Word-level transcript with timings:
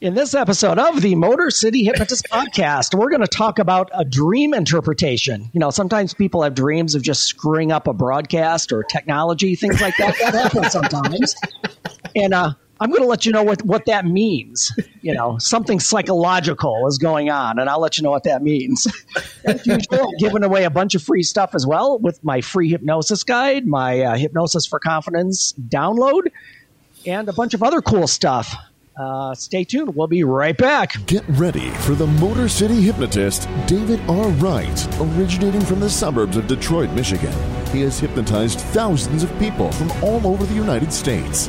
In 0.00 0.14
this 0.14 0.34
episode 0.34 0.80
of 0.80 1.02
the 1.02 1.14
Motor 1.14 1.52
City 1.52 1.84
Hypnotist 1.84 2.26
podcast, 2.32 2.98
we're 2.98 3.10
going 3.10 3.20
to 3.20 3.28
talk 3.28 3.60
about 3.60 3.92
a 3.94 4.04
dream 4.04 4.54
interpretation. 4.54 5.48
You 5.52 5.60
know, 5.60 5.70
sometimes 5.70 6.14
people 6.14 6.42
have 6.42 6.56
dreams 6.56 6.96
of 6.96 7.02
just 7.02 7.22
screwing 7.22 7.70
up 7.70 7.86
a 7.86 7.92
broadcast 7.92 8.72
or 8.72 8.82
technology, 8.82 9.54
things 9.54 9.80
like 9.80 9.96
that. 9.98 10.16
That 10.18 10.34
happens 10.34 10.72
sometimes. 10.72 11.36
And 12.16 12.34
uh, 12.34 12.54
I'm 12.80 12.90
going 12.90 13.02
to 13.02 13.08
let 13.08 13.26
you 13.26 13.32
know 13.32 13.42
what, 13.42 13.62
what 13.62 13.86
that 13.86 14.06
means. 14.06 14.72
You 15.00 15.14
know, 15.14 15.38
something 15.38 15.80
psychological 15.80 16.86
is 16.86 16.98
going 16.98 17.30
on, 17.30 17.58
and 17.58 17.68
I'll 17.68 17.80
let 17.80 17.98
you 17.98 18.04
know 18.04 18.10
what 18.10 18.24
that 18.24 18.42
means. 18.42 18.86
As 19.44 19.66
usual, 19.66 20.12
giving 20.18 20.44
away 20.44 20.64
a 20.64 20.70
bunch 20.70 20.94
of 20.94 21.02
free 21.02 21.22
stuff 21.22 21.54
as 21.54 21.66
well 21.66 21.98
with 21.98 22.22
my 22.22 22.40
free 22.40 22.68
hypnosis 22.68 23.24
guide, 23.24 23.66
my 23.66 24.00
uh, 24.02 24.16
Hypnosis 24.16 24.66
for 24.66 24.78
Confidence 24.78 25.54
download, 25.68 26.30
and 27.06 27.28
a 27.28 27.32
bunch 27.32 27.54
of 27.54 27.62
other 27.62 27.80
cool 27.80 28.06
stuff. 28.06 28.54
Uh, 28.98 29.32
stay 29.34 29.62
tuned. 29.62 29.94
We'll 29.94 30.08
be 30.08 30.24
right 30.24 30.56
back. 30.56 30.94
Get 31.06 31.24
ready 31.28 31.70
for 31.70 31.92
the 31.92 32.06
Motor 32.06 32.48
City 32.48 32.80
hypnotist, 32.82 33.48
David 33.66 34.00
R. 34.08 34.28
Wright, 34.30 35.00
originating 35.00 35.60
from 35.60 35.78
the 35.78 35.88
suburbs 35.88 36.36
of 36.36 36.48
Detroit, 36.48 36.90
Michigan. 36.90 37.32
He 37.68 37.80
has 37.82 38.00
hypnotized 38.00 38.58
thousands 38.58 39.22
of 39.22 39.38
people 39.38 39.70
from 39.70 39.92
all 40.02 40.26
over 40.26 40.44
the 40.44 40.54
United 40.54 40.92
States. 40.92 41.48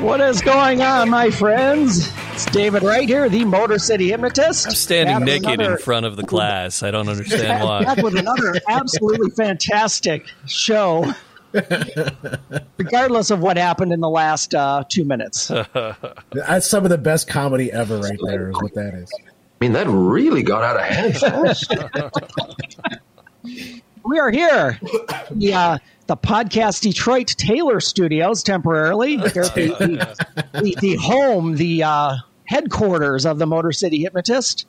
What 0.00 0.20
is 0.20 0.40
going 0.42 0.80
on, 0.80 1.10
my 1.10 1.30
friends? 1.30 2.10
It's 2.32 2.44
David 2.46 2.82
Wright 2.84 3.08
here, 3.08 3.28
the 3.28 3.44
Motor 3.44 3.78
City 3.78 4.08
Hypnotist. 4.08 4.66
I'm 4.68 4.72
standing 4.74 5.24
naked 5.24 5.44
another- 5.60 5.72
in 5.72 5.78
front 5.78 6.06
of 6.06 6.16
the 6.16 6.22
class. 6.26 6.82
I 6.82 6.90
don't 6.90 7.08
understand 7.08 7.42
Back 7.42 7.96
why. 7.96 8.02
with 8.02 8.16
another 8.16 8.54
absolutely 8.68 9.30
fantastic 9.30 10.24
show, 10.46 11.12
regardless 12.76 13.30
of 13.30 13.40
what 13.40 13.56
happened 13.56 13.92
in 13.92 14.00
the 14.00 14.08
last 14.08 14.54
uh, 14.54 14.84
two 14.88 15.04
minutes. 15.04 15.48
That's 16.32 16.68
some 16.70 16.84
of 16.84 16.90
the 16.90 16.98
best 16.98 17.26
comedy 17.28 17.72
ever, 17.72 17.98
right 17.98 18.18
there. 18.22 18.50
Is 18.50 18.56
what 18.62 18.74
that 18.74 18.94
is. 18.94 19.10
I 19.20 19.22
mean, 19.60 19.72
that 19.72 19.88
really 19.88 20.42
got 20.44 20.62
out 20.62 20.76
of 20.76 20.82
hand. 20.84 21.16
We 24.04 24.18
are 24.20 24.30
here, 24.30 24.78
the, 25.32 25.52
uh, 25.54 25.78
the 26.08 26.16
Podcast 26.16 26.82
Detroit 26.82 27.28
Taylor 27.28 27.80
Studios, 27.80 28.42
temporarily. 28.42 29.16
They're 29.18 29.44
the, 29.44 30.16
the, 30.52 30.60
the, 30.60 30.76
the 30.80 30.96
home, 30.96 31.54
the 31.54 31.84
uh, 31.84 32.16
headquarters 32.46 33.26
of 33.26 33.38
the 33.38 33.46
Motor 33.46 33.72
City 33.72 34.02
Hypnotist. 34.02 34.66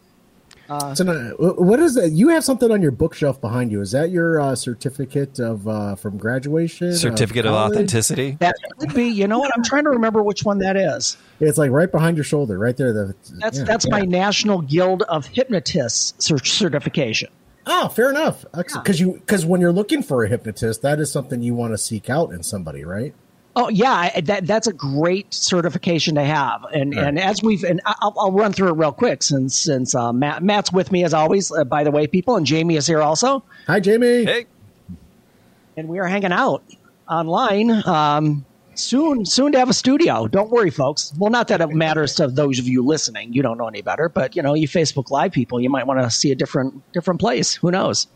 So, 0.94 1.04
now, 1.04 1.32
what 1.40 1.80
is 1.80 1.96
that? 1.96 2.12
You 2.12 2.28
have 2.30 2.44
something 2.44 2.70
on 2.70 2.84
your 2.84 2.92
bookshelf 2.92 3.42
behind 3.42 3.72
you. 3.72 3.82
Is 3.82 3.92
that 3.94 4.12
your 4.12 4.40
uh, 4.40 4.56
certificate 4.56 5.40
of 5.40 5.68
uh, 5.68 5.96
from 5.96 6.18
graduation? 6.18 6.96
Certificate 6.96 7.48
of 7.48 7.54
college? 7.54 7.72
authenticity. 7.72 8.38
That 8.40 8.56
could 8.78 8.94
be, 8.94 9.06
you 9.06 9.28
know 9.28 9.40
what? 9.40 9.52
I'm 9.56 9.64
trying 9.64 9.86
to 9.86 9.90
remember 9.90 10.22
which 10.22 10.44
one 10.44 10.60
that 10.60 10.78
is. 10.78 11.18
It's 11.40 11.58
like 11.58 11.72
right 11.72 11.92
behind 11.92 12.18
your 12.18 12.24
shoulder, 12.24 12.60
right 12.60 12.78
there. 12.78 12.94
The, 12.94 13.16
That's 13.40 13.58
yeah. 13.58 13.64
that's 13.64 13.90
my 13.90 14.02
National 14.02 14.62
Guild 14.62 15.02
of 15.04 15.26
Hypnotists 15.26 16.14
cer- 16.24 16.38
certification. 16.38 17.30
Oh, 17.72 17.88
fair 17.88 18.10
enough. 18.10 18.46
Because 18.52 19.00
you 19.00 19.14
because 19.14 19.46
when 19.46 19.62
you're 19.62 19.72
looking 19.72 20.02
for 20.02 20.24
a 20.24 20.28
hypnotist, 20.28 20.82
that 20.82 21.00
is 21.00 21.12
something 21.12 21.44
you 21.44 21.54
want 21.54 21.74
to 21.74 21.78
seek 21.78 22.10
out 22.10 22.32
in 22.32 22.42
somebody, 22.42 22.84
right? 22.84 23.14
Oh 23.56 23.70
yeah, 23.70 23.92
I, 24.16 24.22
that 24.22 24.48
that's 24.48 24.66
a 24.68 24.74
great 24.74 25.32
certification 25.34 26.16
to 26.16 26.24
have. 26.24 26.64
And 26.74 26.94
and 26.96 27.20
as 27.20 27.44
we've 27.44 27.64
and 27.64 27.80
I'll, 27.86 28.14
I'll 28.18 28.32
run 28.32 28.54
through 28.54 28.70
it 28.70 28.78
real 28.78 28.92
quick 28.92 29.22
since 29.22 29.58
since 29.58 29.94
uh, 29.94 30.12
Matt 30.12 30.42
Matt's 30.42 30.72
with 30.72 30.92
me 30.92 31.04
as 31.04 31.14
always. 31.14 31.52
Uh, 31.52 31.64
by 31.64 31.84
the 31.84 31.92
way, 31.92 32.08
people, 32.08 32.38
and 32.38 32.46
Jamie 32.46 32.76
is 32.76 32.88
here 32.88 33.02
also, 33.02 33.44
Hi, 33.68 33.80
Jamie. 33.80 34.26
Hey, 34.26 34.46
and 35.78 35.88
we 35.88 36.00
are 36.00 36.08
hanging 36.08 36.32
out 36.32 36.64
online. 37.08 37.72
Um, 37.86 38.46
soon 38.80 39.26
soon 39.26 39.52
to 39.52 39.60
have 39.60 39.70
a 39.70 39.74
studio. 39.74 40.28
Don't 40.28 40.50
worry, 40.50 40.70
folks. 40.70 41.14
Well, 41.18 41.30
not 41.30 41.48
that 41.50 41.62
it 41.62 41.70
matters 41.70 42.14
to 42.16 42.28
those 42.28 42.60
of 42.60 42.68
you 42.68 42.84
listening. 42.86 43.34
You 43.34 43.42
don't 43.42 43.58
know 43.58 43.68
any 43.68 43.82
better, 43.82 44.10
but 44.10 44.36
you 44.36 44.42
know, 44.42 44.54
you 44.54 44.68
Facebook 44.68 45.12
Live 45.12 45.32
people, 45.32 45.60
you 45.60 45.70
might 45.70 45.88
want 45.88 46.02
to 46.02 46.10
see 46.10 46.32
a 46.32 46.36
different 46.36 46.84
different 46.94 47.20
place. 47.20 47.56
Who 47.56 47.72
knows? 47.72 48.08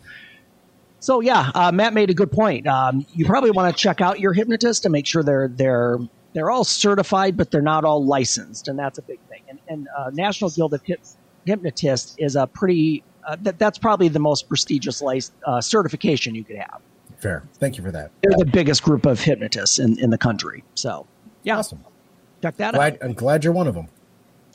So 1.00 1.19
yeah, 1.19 1.51
uh, 1.53 1.72
Matt 1.72 1.94
made 1.94 2.09
a 2.09 2.13
good 2.13 2.31
point. 2.31 2.66
Um, 2.66 3.06
you 3.13 3.25
probably 3.25 3.51
want 3.51 3.75
to 3.75 3.81
check 3.81 4.00
out 4.00 4.19
your 4.19 4.34
hypnotist 4.34 4.84
to 4.84 4.90
make 4.90 5.06
sure 5.06 5.22
they're 5.22 5.50
they're 5.50 5.97
they're 6.34 6.50
all 6.50 6.63
certified, 6.63 7.38
but 7.38 7.51
they're 7.51 7.62
not 7.62 7.84
all 7.85 8.06
licensed, 8.06 8.68
and 8.68 8.80
that's 8.80 8.97
a 8.97 9.03
big 9.03 9.19
thing. 9.30 9.44
And, 9.50 9.59
and 9.68 9.88
uh, 9.97 10.12
National 10.13 10.50
Guild 10.50 10.74
of 10.74 10.84
Hyp- 10.84 11.16
Hypnotists 11.45 12.16
is 12.18 12.35
a 12.35 12.47
pretty 12.47 13.03
uh, 13.28 13.35
that, 13.41 13.59
that's 13.59 13.78
probably 13.78 14.07
the 14.07 14.19
most 14.19 14.47
prestigious 14.47 15.01
uh, 15.45 15.62
certification 15.62 16.35
you 16.35 16.44
could 16.44 16.57
have. 16.57 16.81
Fair. 17.24 17.44
Thank 17.54 17.78
you 17.78 17.84
for 17.86 17.92
that. 17.92 18.12
They're 18.22 18.38
the 18.38 18.46
biggest 18.52 18.84
group 18.84 19.06
of 19.06 19.22
hypnotists 19.22 19.80
in, 19.80 19.98
in 19.98 20.10
the 20.10 20.18
country. 20.18 20.64
So 20.76 21.08
yeah, 21.44 21.58
Awesome. 21.58 21.84
check 22.42 22.58
that 22.58 22.76
out. 22.76 22.98
I'm 23.02 23.14
glad 23.14 23.46
you're 23.46 23.54
one 23.54 23.66
of 23.68 23.76
them. 23.76 23.88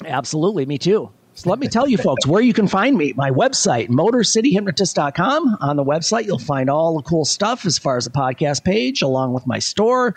Absolutely, 0.04 0.66
me 0.66 0.76
too. 0.76 1.10
So 1.32 1.48
let 1.48 1.60
me 1.60 1.68
tell 1.68 1.88
you 1.88 1.96
folks 1.96 2.26
where 2.26 2.42
you 2.42 2.52
can 2.52 2.68
find 2.68 2.96
me. 2.98 3.14
My 3.16 3.30
website, 3.30 3.88
motorcityhypnotist.com. 3.88 5.56
On 5.60 5.76
the 5.76 5.84
website, 5.84 6.26
you'll 6.26 6.38
find 6.38 6.68
all 6.68 6.96
the 6.96 7.02
cool 7.02 7.24
stuff 7.24 7.64
as 7.64 7.78
far 7.78 7.96
as 7.96 8.04
the 8.04 8.10
podcast 8.10 8.64
page, 8.64 9.00
along 9.02 9.32
with 9.32 9.46
my 9.46 9.58
store, 9.60 10.14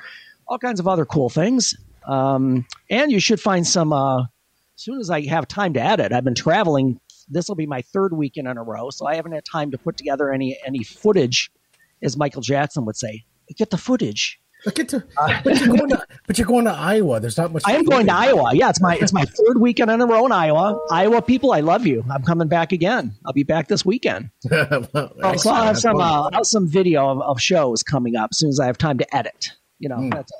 all 0.47 0.57
kinds 0.59 0.79
of 0.79 0.87
other 0.87 1.05
cool 1.05 1.29
things. 1.29 1.75
Um, 2.05 2.65
and 2.89 3.11
you 3.11 3.19
should 3.19 3.39
find 3.39 3.65
some, 3.65 3.93
uh, 3.93 4.23
as 4.23 4.27
soon 4.75 4.99
as 4.99 5.09
I 5.09 5.21
have 5.27 5.47
time 5.47 5.73
to 5.75 5.81
edit, 5.81 6.11
I've 6.11 6.23
been 6.25 6.35
traveling. 6.35 6.99
This 7.29 7.47
will 7.47 7.55
be 7.55 7.67
my 7.67 7.81
third 7.81 8.13
weekend 8.13 8.47
in 8.47 8.57
a 8.57 8.63
row, 8.63 8.89
so 8.89 9.05
I 9.05 9.15
haven't 9.15 9.31
had 9.31 9.45
time 9.49 9.71
to 9.71 9.77
put 9.77 9.95
together 9.95 10.31
any 10.33 10.57
any 10.65 10.83
footage, 10.83 11.49
as 12.03 12.17
Michael 12.17 12.41
Jackson 12.41 12.85
would 12.85 12.95
say. 12.97 13.23
Get 13.57 13.69
the 13.69 13.77
footage. 13.77 14.39
At 14.65 14.75
the, 14.75 15.03
but 15.43 15.59
you're 15.59 15.75
going 15.75 15.89
to 15.89 16.05
but 16.27 16.37
you're 16.37 16.45
going 16.45 16.65
to 16.65 16.71
Iowa. 16.71 17.19
There's 17.19 17.35
not 17.35 17.51
much. 17.51 17.63
I 17.65 17.73
am 17.73 17.83
going 17.83 18.05
to 18.05 18.13
Iowa. 18.13 18.51
Yeah, 18.53 18.69
it's 18.69 18.79
my 18.79 18.95
it's 18.95 19.11
my 19.11 19.25
third 19.47 19.59
weekend 19.59 19.89
in 19.89 19.99
a 19.99 20.05
row 20.05 20.23
in 20.27 20.31
Iowa. 20.31 20.77
Iowa 20.91 21.21
people, 21.23 21.51
I 21.51 21.61
love 21.61 21.87
you. 21.87 22.05
I'm 22.11 22.21
coming 22.21 22.47
back 22.47 22.71
again. 22.71 23.15
I'll 23.25 23.33
be 23.33 23.41
back 23.41 23.67
this 23.69 23.83
weekend. 23.83 24.29
Well, 24.51 25.11
Oh, 25.23 25.35
so 25.35 25.49
I'll 25.49 25.63
have 25.65 25.79
some 25.79 25.97
uh, 25.97 26.21
I'll 26.25 26.31
have 26.31 26.45
some 26.45 26.67
video 26.67 27.09
of, 27.09 27.21
of 27.23 27.41
shows 27.41 27.81
coming 27.81 28.15
up 28.15 28.29
as 28.33 28.37
soon 28.37 28.49
as 28.49 28.59
I 28.59 28.67
have 28.67 28.77
time 28.77 28.99
to 28.99 29.15
edit. 29.15 29.49
You 29.79 29.89
know, 29.89 29.95
Hmm. 29.95 30.09
that's 30.11 30.31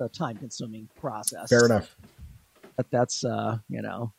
a, 0.00 0.04
a 0.04 0.08
time 0.10 0.36
consuming 0.36 0.90
process. 1.00 1.48
Fair 1.48 1.64
enough. 1.64 1.96
But 2.76 2.90
that's 2.90 3.24
uh, 3.24 3.56
you 3.70 3.80
know, 3.80 4.12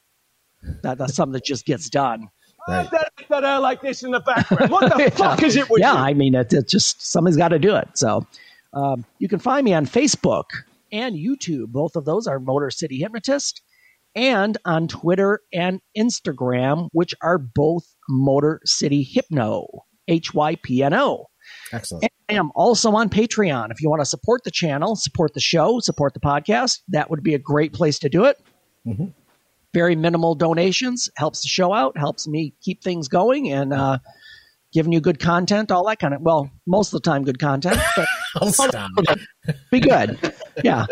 that, 0.81 0.97
that's 0.97 1.13
something 1.13 1.33
that 1.33 1.45
just 1.45 1.65
gets 1.67 1.91
done. 1.91 2.29
Right. 2.67 2.89
like 3.29 3.81
this 3.81 4.03
in 4.03 4.11
the 4.11 4.19
background. 4.21 4.71
What 4.71 4.97
the 4.97 5.11
fuck 5.15 5.43
is 5.43 5.55
it 5.55 5.69
with 5.69 5.81
yeah, 5.81 5.93
you? 5.93 5.99
I 5.99 6.13
mean, 6.13 6.35
it, 6.35 6.53
it 6.53 6.67
just 6.67 7.01
somebody's 7.01 7.37
got 7.37 7.49
to 7.49 7.59
do 7.59 7.75
it. 7.75 7.89
So 7.95 8.25
um, 8.73 9.05
you 9.19 9.27
can 9.27 9.39
find 9.39 9.65
me 9.65 9.73
on 9.73 9.85
Facebook 9.85 10.45
and 10.91 11.15
YouTube. 11.15 11.67
Both 11.67 11.95
of 11.95 12.05
those 12.05 12.27
are 12.27 12.39
Motor 12.39 12.69
City 12.69 12.99
Hypnotist, 12.99 13.61
and 14.15 14.57
on 14.65 14.87
Twitter 14.87 15.41
and 15.53 15.81
Instagram, 15.97 16.89
which 16.93 17.13
are 17.21 17.37
both 17.37 17.83
Motor 18.07 18.61
City 18.65 19.03
Hypno, 19.03 19.67
H 20.07 20.33
Y 20.33 20.55
P 20.55 20.83
N 20.83 20.93
O. 20.93 21.27
Excellent. 21.71 22.05
I 22.29 22.33
am 22.33 22.51
also 22.55 22.91
on 22.91 23.09
Patreon. 23.09 23.71
If 23.71 23.81
you 23.81 23.89
want 23.89 24.01
to 24.01 24.05
support 24.05 24.43
the 24.43 24.51
channel, 24.51 24.95
support 24.95 25.33
the 25.33 25.41
show, 25.41 25.79
support 25.79 26.13
the 26.13 26.19
podcast, 26.19 26.79
that 26.89 27.09
would 27.09 27.23
be 27.23 27.33
a 27.33 27.39
great 27.39 27.73
place 27.73 27.99
to 27.99 28.09
do 28.09 28.25
it. 28.25 28.39
Mhm. 28.87 29.13
Very 29.73 29.95
minimal 29.95 30.35
donations 30.35 31.09
helps 31.17 31.41
the 31.41 31.47
show 31.47 31.73
out, 31.73 31.97
helps 31.97 32.27
me 32.27 32.53
keep 32.61 32.83
things 32.83 33.07
going, 33.07 33.51
and 33.51 33.73
uh, 33.73 33.97
giving 34.71 34.93
you 34.93 35.01
good 35.01 35.19
content, 35.19 35.71
all 35.71 35.85
that 35.87 35.99
kind 35.99 36.13
of. 36.13 36.21
Well, 36.21 36.51
most 36.67 36.93
of 36.93 37.01
the 37.01 37.09
time, 37.09 37.23
good 37.23 37.39
content, 37.39 37.79
but 37.95 38.07
I'll 38.35 38.51
stop. 38.51 38.91
be 39.71 39.79
good. 39.79 40.19
Yeah. 40.63 40.85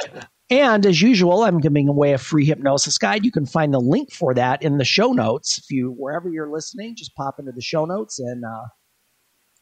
And 0.49 0.85
as 0.85 1.01
usual, 1.01 1.43
I'm 1.43 1.59
giving 1.59 1.87
away 1.87 2.11
a 2.11 2.17
free 2.17 2.45
hypnosis 2.45 2.97
guide. 2.97 3.23
You 3.23 3.31
can 3.31 3.45
find 3.45 3.73
the 3.73 3.79
link 3.79 4.11
for 4.11 4.33
that 4.33 4.61
in 4.61 4.77
the 4.77 4.83
show 4.83 5.13
notes. 5.13 5.57
If 5.57 5.71
you 5.71 5.95
wherever 5.97 6.29
you're 6.29 6.51
listening, 6.51 6.95
just 6.97 7.15
pop 7.15 7.39
into 7.39 7.53
the 7.53 7.61
show 7.61 7.85
notes, 7.85 8.19
and 8.19 8.43
uh, 8.43 8.65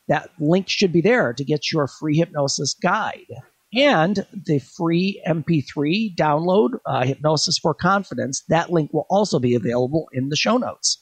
that 0.07 0.31
link 0.39 0.67
should 0.67 0.91
be 0.91 1.01
there 1.01 1.33
to 1.33 1.43
get 1.43 1.71
your 1.71 1.87
free 1.87 2.17
hypnosis 2.17 2.73
guide 2.73 3.27
and 3.73 4.25
the 4.33 4.59
free 4.59 5.21
MP3 5.27 6.15
download, 6.15 6.79
uh, 6.85 7.05
Hypnosis 7.05 7.57
for 7.57 7.73
Confidence. 7.73 8.43
That 8.49 8.71
link 8.71 8.91
will 8.93 9.05
also 9.09 9.39
be 9.39 9.55
available 9.55 10.07
in 10.13 10.29
the 10.29 10.35
show 10.35 10.57
notes. 10.57 11.01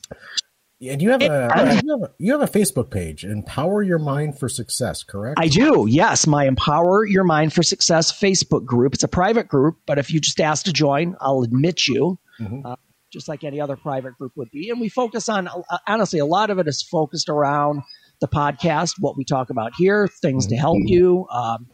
And 0.80 1.02
you 1.02 1.10
have 1.10 1.22
a 1.24 1.25
you 1.25 1.92
have 1.92 2.02
a, 2.04 2.14
you 2.19 2.31
have 2.38 2.42
a 2.42 2.52
Facebook 2.52 2.92
page, 2.92 3.25
Empower 3.25 3.81
Your 3.81 3.98
Mind 3.98 4.38
for 4.38 4.48
Success, 4.48 5.02
correct? 5.02 5.40
I 5.40 5.48
do. 5.48 5.88
Yes, 5.90 6.28
my 6.28 6.46
Empower 6.46 7.04
Your 7.04 7.24
Mind 7.24 7.52
for 7.52 7.64
Success 7.64 8.12
Facebook 8.12 8.64
group. 8.64 8.94
It's 8.94 9.04
a 9.04 9.08
private 9.08 9.48
group, 9.48 9.78
but 9.88 9.98
if 9.98 10.14
you 10.14 10.19
just 10.19 10.40
ask 10.40 10.66
to 10.66 10.74
join, 10.74 11.16
I'll 11.19 11.42
admit 11.42 11.88
you. 11.88 12.19
Uh, 12.64 12.75
just 13.12 13.28
like 13.28 13.44
any 13.44 13.60
other 13.60 13.75
private 13.75 14.16
group 14.19 14.34
would 14.36 14.52
be. 14.52 14.69
And 14.69 14.80
we 14.80 14.90
focus 14.90 15.30
on, 15.30 15.48
uh, 15.48 15.78
honestly, 15.88 16.19
a 16.19 16.25
lot 16.25 16.52
of 16.52 16.60
it 16.60 16.68
is 16.68 16.84
focused 16.84 17.30
around 17.30 17.81
the 18.19 18.28
podcast, 18.28 18.96
what 19.00 19.18
we 19.18 19.24
talk 19.24 19.50
about 19.50 19.72
here, 19.75 20.08
things 20.22 20.46
to 20.48 20.56
help 20.56 20.78
you. 20.86 21.25
Um, 21.31 21.68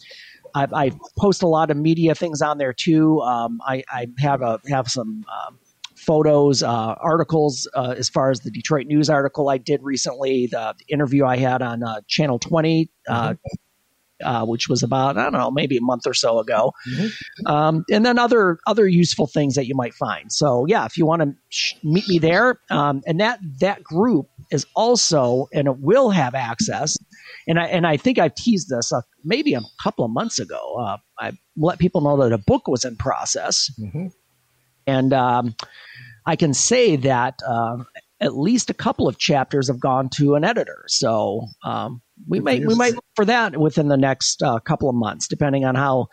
I, 0.55 0.67
I 0.73 0.91
post 1.17 1.43
a 1.43 1.47
lot 1.47 1.71
of 1.71 1.77
media 1.77 2.15
things 2.15 2.41
on 2.41 2.57
there 2.57 2.73
too. 2.73 3.21
Um, 3.21 3.59
I, 3.65 3.83
I 3.89 4.07
have 4.19 4.41
a 4.41 4.59
have 4.69 4.87
some 4.87 5.25
um, 5.31 5.59
photos, 5.95 6.63
uh, 6.63 6.95
articles 6.99 7.67
uh, 7.75 7.95
as 7.97 8.09
far 8.09 8.29
as 8.29 8.41
the 8.41 8.51
Detroit 8.51 8.87
News 8.87 9.09
article 9.09 9.49
I 9.49 9.57
did 9.57 9.81
recently, 9.83 10.47
the 10.47 10.75
interview 10.87 11.25
I 11.25 11.37
had 11.37 11.61
on 11.61 11.83
uh, 11.83 12.01
Channel 12.07 12.39
20, 12.39 12.89
uh, 13.07 13.35
uh, 14.23 14.45
which 14.45 14.69
was 14.69 14.83
about 14.83 15.17
I 15.17 15.23
don't 15.23 15.33
know 15.33 15.51
maybe 15.51 15.77
a 15.77 15.81
month 15.81 16.05
or 16.05 16.13
so 16.13 16.39
ago, 16.39 16.73
um, 17.45 17.83
and 17.91 18.05
then 18.05 18.17
other 18.17 18.57
other 18.67 18.87
useful 18.87 19.27
things 19.27 19.55
that 19.55 19.67
you 19.67 19.75
might 19.75 19.93
find. 19.93 20.31
So 20.31 20.65
yeah, 20.67 20.85
if 20.85 20.97
you 20.97 21.05
want 21.05 21.21
to 21.21 21.33
sh- 21.49 21.73
meet 21.83 22.07
me 22.07 22.19
there, 22.19 22.59
um, 22.69 23.01
and 23.05 23.19
that 23.19 23.39
that 23.59 23.83
group 23.83 24.27
is 24.51 24.65
also 24.75 25.47
and 25.53 25.67
it 25.67 25.79
will 25.79 26.09
have 26.11 26.35
access. 26.35 26.97
And 27.47 27.59
I 27.59 27.65
and 27.67 27.85
I 27.85 27.97
think 27.97 28.19
I've 28.19 28.35
teased 28.35 28.69
this 28.69 28.91
uh, 28.91 29.01
maybe 29.23 29.53
a 29.53 29.61
couple 29.81 30.05
of 30.05 30.11
months 30.11 30.39
ago. 30.39 30.75
Uh, 30.79 30.97
I 31.19 31.31
let 31.57 31.79
people 31.79 32.01
know 32.01 32.17
that 32.17 32.33
a 32.33 32.37
book 32.37 32.67
was 32.67 32.85
in 32.85 32.95
process, 32.95 33.69
and 34.87 35.13
um, 35.13 35.55
I 36.25 36.35
can 36.35 36.53
say 36.53 36.95
that 36.97 37.39
uh, 37.45 37.83
at 38.21 38.37
least 38.37 38.69
a 38.69 38.73
couple 38.73 39.07
of 39.07 39.17
chapters 39.17 39.67
have 39.67 39.79
gone 39.79 40.09
to 40.09 40.35
an 40.35 40.43
editor. 40.43 40.85
So 40.87 41.47
um, 41.63 42.01
we 42.27 42.39
might 42.39 42.65
we 42.65 42.75
might 42.75 42.93
look 42.93 43.05
for 43.15 43.25
that 43.25 43.57
within 43.57 43.87
the 43.89 43.97
next 43.97 44.41
uh, 44.41 44.59
couple 44.59 44.89
of 44.89 44.95
months, 44.95 45.27
depending 45.27 45.65
on 45.65 45.75
how. 45.75 46.07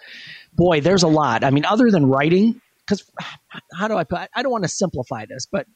Boy, 0.52 0.80
there's 0.80 1.04
a 1.04 1.08
lot. 1.08 1.44
I 1.44 1.50
mean, 1.50 1.64
other 1.64 1.92
than 1.92 2.06
writing, 2.06 2.60
because 2.84 3.08
how 3.78 3.88
do 3.88 3.96
I 3.96 4.04
put? 4.04 4.28
I 4.34 4.42
don't 4.42 4.50
want 4.50 4.64
to 4.64 4.68
simplify 4.68 5.26
this, 5.26 5.46
but 5.46 5.66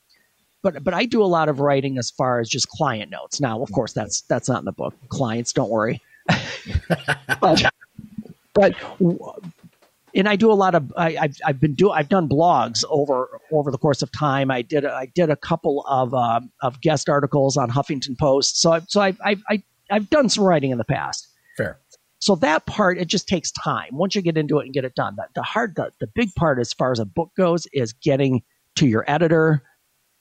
but 0.65 0.83
but 0.83 0.95
I 0.95 1.05
do 1.05 1.23
a 1.23 1.27
lot 1.27 1.49
of 1.49 1.61
writing 1.61 1.99
as 1.99 2.11
far 2.11 2.41
as 2.41 2.49
just 2.49 2.69
client 2.69 3.11
notes. 3.11 3.39
Now, 3.41 3.63
of 3.63 3.71
course, 3.71 3.93
that's 3.93 4.23
that's 4.23 4.49
not 4.49 4.61
in 4.61 4.65
the 4.65 4.73
book. 4.73 4.95
Clients, 5.11 5.53
don't 5.53 5.71
worry. 5.71 6.01
but 7.41 7.71
but 8.55 8.75
and 10.15 10.27
I 10.27 10.37
do 10.37 10.51
a 10.51 10.55
lot 10.55 10.75
of 10.75 10.91
I, 10.97 11.17
I've 11.21 11.37
I've 11.45 11.61
been 11.61 11.75
do 11.75 11.91
I've 11.91 12.09
done 12.09 12.29
blogs 12.29 12.83
over 12.89 13.41
over 13.53 13.71
the 13.71 13.77
course 13.77 14.01
of 14.01 14.11
time. 14.11 14.51
I 14.51 14.63
did 14.63 14.87
a, 14.87 14.93
I 14.93 15.07
did 15.15 15.29
a 15.29 15.37
couple 15.37 15.85
of 15.87 16.15
um, 16.15 16.51
of 16.63 16.81
guest 16.81 17.11
articles 17.11 17.59
on 17.59 17.71
Huffington 17.71 18.19
Post. 18.19 18.61
So 18.61 18.73
I, 18.73 18.81
so 18.89 19.03
I 19.03 19.15
I 19.23 19.37
I 19.51 19.63
I've 19.91 20.09
done 20.09 20.31
some 20.31 20.45
writing 20.45 20.71
in 20.71 20.79
the 20.79 20.85
past. 20.85 21.29
Fair. 21.59 21.79
So 22.21 22.37
that 22.37 22.65
part 22.65 22.97
it 22.97 23.09
just 23.09 23.29
takes 23.29 23.53
time. 23.53 23.91
Once 23.93 24.15
you 24.15 24.23
get 24.23 24.39
into 24.39 24.59
it 24.61 24.65
and 24.65 24.73
get 24.73 24.87
it 24.87 24.95
done, 24.95 25.15
the, 25.17 25.27
the 25.35 25.43
hard 25.43 25.75
the, 25.77 25.91
the 26.01 26.07
big 26.07 26.35
part 26.35 26.59
as 26.59 26.73
far 26.73 26.91
as 26.91 26.99
a 26.99 27.05
book 27.05 27.33
goes 27.37 27.67
is 27.75 27.93
getting 27.93 28.43
to 28.77 28.87
your 28.87 29.05
editor, 29.07 29.63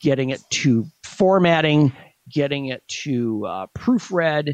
getting 0.04 0.30
it 0.30 0.42
to 0.50 0.86
formatting, 1.04 1.94
getting 2.30 2.68
it 2.68 2.84
to 2.88 3.46
uh, 3.46 3.68
proofread, 3.76 4.54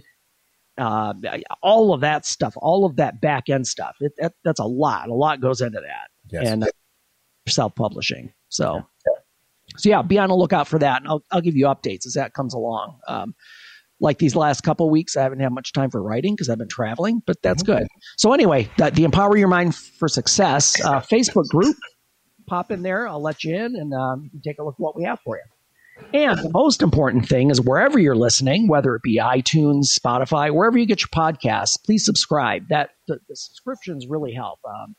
uh, 0.78 1.14
all 1.62 1.94
of 1.94 2.02
that 2.02 2.26
stuff, 2.26 2.54
all 2.58 2.86
of 2.86 2.96
that 2.98 3.20
back 3.20 3.50
end 3.50 3.68
stuff. 3.68 3.98
It, 4.00 4.14
that, 4.20 4.34
that's 4.46 4.60
a 4.60 4.66
lot. 4.66 5.10
A 5.10 5.14
lot 5.14 5.42
goes 5.42 5.60
into 5.60 5.82
that. 5.82 6.10
Yes. 6.32 6.48
And 6.48 6.70
self 7.48 7.76
publishing. 7.76 8.32
So, 8.50 8.86
so 9.78 9.90
yeah, 9.90 10.02
be 10.04 10.20
on 10.20 10.30
the 10.30 10.36
lookout 10.36 10.68
for 10.68 10.80
that, 10.80 11.02
and 11.02 11.10
I'll 11.10 11.24
I'll 11.32 11.42
give 11.42 11.56
you 11.56 11.66
updates 11.66 12.06
as 12.06 12.14
that 12.14 12.34
comes 12.34 12.54
along. 12.54 13.00
Um, 13.08 13.34
like 14.00 14.18
these 14.18 14.36
last 14.36 14.62
couple 14.62 14.86
of 14.86 14.92
weeks, 14.92 15.18
I 15.18 15.24
haven't 15.24 15.40
had 15.40 15.52
much 15.52 15.74
time 15.74 15.90
for 15.90 16.02
writing 16.02 16.34
because 16.34 16.50
I've 16.50 16.58
been 16.58 16.70
traveling, 16.70 17.22
but 17.26 17.42
that's 17.42 17.64
good. 17.64 17.86
So 18.18 18.32
anyway, 18.32 18.70
the, 18.78 18.92
the 18.92 19.04
Empower 19.04 19.36
Your 19.36 19.50
Mind 19.50 19.76
for 19.76 20.08
Success 20.08 20.80
uh, 20.86 21.02
Facebook 21.02 21.48
group, 21.50 21.76
pop 22.50 22.72
in 22.72 22.82
there. 22.82 23.08
I'll 23.08 23.22
let 23.22 23.44
you 23.44 23.56
in, 23.56 23.76
and 23.76 23.94
um, 23.94 24.30
take 24.44 24.60
a 24.60 24.64
look 24.64 24.76
at 24.76 24.80
what 24.80 24.96
we 24.96 25.04
have 25.04 25.20
for 25.22 25.38
you. 25.38 25.44
And 26.14 26.40
the 26.40 26.50
most 26.50 26.82
important 26.82 27.28
thing 27.28 27.50
is 27.52 27.60
wherever 27.60 28.00
you're 28.00 28.16
listening, 28.16 28.68
whether 28.68 28.96
it 28.96 29.02
be 29.02 29.18
iTunes, 29.18 29.88
Spotify, 29.98 30.54
wherever 30.54 30.78
you 30.78 30.86
get 30.86 31.02
your 31.02 31.10
podcasts, 31.10 31.78
please 31.84 32.06
subscribe. 32.06 32.70
That 32.70 32.92
the, 33.08 33.20
the 33.28 33.36
subscriptions 33.36 34.08
really 34.08 34.34
help. 34.34 34.60
Um, 34.66 34.96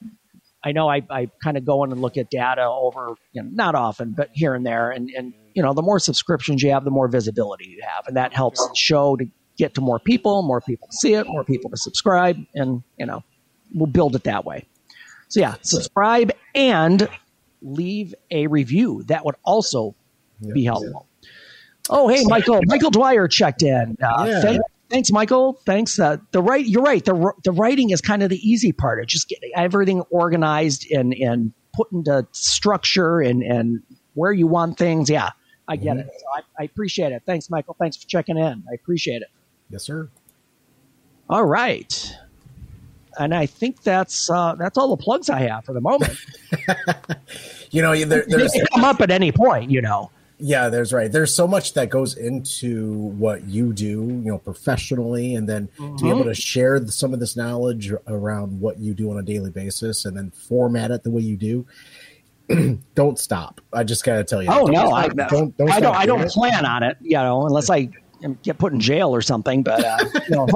I 0.62 0.72
know 0.72 0.90
I, 0.90 1.00
I 1.08 1.30
kind 1.42 1.56
of 1.56 1.64
go 1.64 1.84
in 1.84 1.92
and 1.92 2.02
look 2.02 2.18
at 2.18 2.28
data 2.30 2.64
over, 2.64 3.14
you 3.32 3.42
know, 3.42 3.48
not 3.50 3.74
often, 3.74 4.12
but 4.12 4.28
here 4.34 4.54
and 4.54 4.64
there. 4.64 4.90
And, 4.90 5.08
and, 5.16 5.32
you 5.54 5.62
know, 5.62 5.72
the 5.72 5.80
more 5.80 5.98
subscriptions 5.98 6.62
you 6.62 6.70
have, 6.70 6.84
the 6.84 6.90
more 6.90 7.08
visibility 7.08 7.66
you 7.68 7.82
have. 7.82 8.06
And 8.06 8.16
that 8.18 8.34
helps 8.34 8.60
the 8.60 8.74
show 8.76 9.16
to 9.16 9.24
get 9.56 9.74
to 9.76 9.80
more 9.80 9.98
people, 9.98 10.42
more 10.42 10.60
people 10.60 10.88
see 10.90 11.14
it, 11.14 11.26
more 11.26 11.44
people 11.44 11.70
to 11.70 11.78
subscribe. 11.78 12.36
And, 12.54 12.82
you 12.98 13.06
know, 13.06 13.24
we'll 13.74 13.86
build 13.86 14.14
it 14.16 14.24
that 14.24 14.44
way. 14.44 14.66
So, 15.28 15.40
yeah, 15.40 15.54
subscribe 15.62 16.32
and 16.54 17.08
leave 17.62 18.14
a 18.30 18.46
review. 18.46 19.02
That 19.04 19.24
would 19.24 19.36
also 19.44 19.94
be 20.52 20.64
helpful. 20.64 21.06
Oh, 21.90 22.08
hey, 22.08 22.24
Michael. 22.24 22.60
Michael 22.66 22.90
Dwyer 22.90 23.26
checked 23.28 23.62
in. 23.62 23.96
Uh, 24.02 24.24
Yeah. 24.28 24.40
thank- 24.40 24.62
thanks, 24.88 25.10
Michael. 25.12 25.54
Thanks. 25.66 25.98
Uh, 25.98 26.18
the 26.32 26.42
right, 26.42 26.64
you're 26.64 26.82
right. 26.82 27.04
The 27.04 27.32
the 27.44 27.52
writing 27.52 27.90
is 27.90 28.00
kind 28.00 28.22
of 28.22 28.30
the 28.30 28.38
easy 28.48 28.72
part. 28.72 29.02
It's 29.02 29.12
just 29.12 29.28
getting 29.28 29.50
everything 29.56 30.00
organized 30.10 30.90
and 30.92 31.12
and 31.14 31.52
put 31.74 31.90
into 31.92 32.26
structure 32.32 33.20
and 33.20 33.42
and 33.42 33.82
where 34.14 34.32
you 34.32 34.46
want 34.46 34.78
things. 34.78 35.10
Yeah, 35.10 35.30
I 35.68 35.76
get 35.76 35.96
it. 35.96 36.06
So 36.18 36.26
I, 36.34 36.62
I 36.62 36.64
appreciate 36.64 37.12
it. 37.12 37.22
Thanks, 37.26 37.50
Michael. 37.50 37.76
Thanks 37.78 37.96
for 37.96 38.06
checking 38.08 38.36
in. 38.38 38.62
I 38.70 38.74
appreciate 38.74 39.22
it. 39.22 39.28
Yes, 39.68 39.82
sir. 39.84 40.08
All 41.28 41.44
right. 41.44 42.14
And 43.18 43.34
I 43.34 43.46
think 43.46 43.82
that's 43.82 44.30
uh, 44.30 44.54
that's 44.58 44.78
all 44.78 44.94
the 44.94 45.02
plugs 45.02 45.28
I 45.30 45.40
have 45.40 45.64
for 45.64 45.72
the 45.72 45.80
moment. 45.80 46.16
You 47.72 47.82
know, 47.82 47.94
there, 48.04 48.24
They 48.28 48.36
there's 48.36 48.52
can 48.52 48.66
come 48.74 48.82
up 48.84 49.00
at 49.00 49.12
any 49.12 49.30
point, 49.30 49.70
you 49.70 49.80
know. 49.80 50.10
yeah, 50.38 50.68
there's 50.68 50.92
right. 50.92 51.10
There's 51.12 51.32
so 51.32 51.46
much 51.46 51.74
that 51.74 51.88
goes 51.88 52.16
into 52.16 52.92
what 52.96 53.44
you 53.44 53.72
do, 53.72 53.86
you 54.24 54.32
know, 54.32 54.38
professionally, 54.38 55.36
and 55.36 55.48
then 55.48 55.68
to 55.76 55.96
be 56.02 56.08
able 56.08 56.24
to 56.24 56.34
share 56.34 56.80
the, 56.80 56.90
some 56.90 57.14
of 57.14 57.20
this 57.20 57.36
knowledge 57.36 57.92
around 58.08 58.60
what 58.60 58.78
you 58.80 58.92
do 58.92 59.08
on 59.12 59.18
a 59.18 59.22
daily 59.22 59.50
basis, 59.50 60.04
and 60.04 60.16
then 60.16 60.32
format 60.32 60.90
it 60.90 61.04
the 61.04 61.12
way 61.12 61.22
you 61.22 61.36
do. 61.36 61.64
don't 62.96 63.18
stop. 63.20 63.60
I 63.72 63.84
just 63.84 64.02
gotta 64.04 64.24
tell 64.24 64.42
you. 64.42 64.48
Oh 64.50 64.66
Don't 64.66 64.72
no, 64.72 64.90
I 64.90 65.06
don't, 65.06 65.56
don't 65.56 65.70
I 65.70 65.78
don't. 65.78 65.94
I 65.94 66.06
don't 66.06 66.22
it. 66.22 66.30
plan 66.32 66.66
on 66.66 66.82
it. 66.82 66.96
You 67.00 67.18
know, 67.18 67.46
unless 67.46 67.70
I 67.70 67.88
get 68.42 68.58
put 68.58 68.72
in 68.72 68.80
jail 68.80 69.14
or 69.14 69.22
something. 69.22 69.62
But 69.62 69.84
uh, 69.84 69.98
you 70.28 70.34
know, 70.34 70.48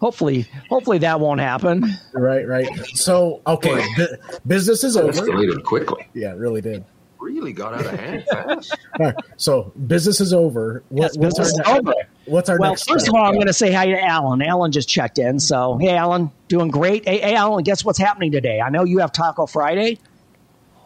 hopefully, 0.00 0.46
hopefully 0.68 0.98
that 0.98 1.20
won't 1.20 1.40
happen. 1.40 1.84
Right, 2.12 2.46
right. 2.46 2.68
So, 2.94 3.40
okay, 3.46 3.84
bu- 3.96 4.06
business 4.46 4.84
is 4.84 4.96
over. 4.96 5.12
Escalated 5.12 5.62
quickly. 5.64 6.08
Yeah, 6.14 6.32
it 6.32 6.38
really 6.38 6.60
did. 6.60 6.84
Really 7.20 7.52
got 7.52 7.74
out 7.74 7.84
of 7.86 7.98
hand 7.98 8.24
fast. 8.30 8.76
All 8.98 9.06
right, 9.06 9.14
so 9.36 9.72
business 9.86 10.20
is 10.20 10.32
over. 10.32 10.82
What, 10.88 11.02
Yes, 11.02 11.16
what's, 11.18 11.38
business 11.38 11.48
is 11.48 11.60
over. 11.66 11.92
what's 12.26 12.48
our 12.48 12.58
Well, 12.58 12.70
next? 12.70 12.88
first 12.88 13.06
step? 13.06 13.14
of 13.14 13.20
all, 13.20 13.26
I'm 13.26 13.34
going 13.34 13.48
to 13.48 13.52
say 13.52 13.72
hi 13.72 13.86
to 13.86 14.00
Alan. 14.00 14.40
Alan 14.40 14.70
just 14.72 14.88
checked 14.88 15.18
in. 15.18 15.40
So, 15.40 15.78
hey, 15.78 15.96
Alan, 15.96 16.30
doing 16.46 16.68
great. 16.68 17.06
Hey, 17.08 17.18
hey, 17.18 17.34
Alan, 17.34 17.64
guess 17.64 17.84
what's 17.84 17.98
happening 17.98 18.30
today? 18.32 18.60
I 18.60 18.70
know 18.70 18.84
you 18.84 18.98
have 18.98 19.12
Taco 19.12 19.46
Friday. 19.46 19.98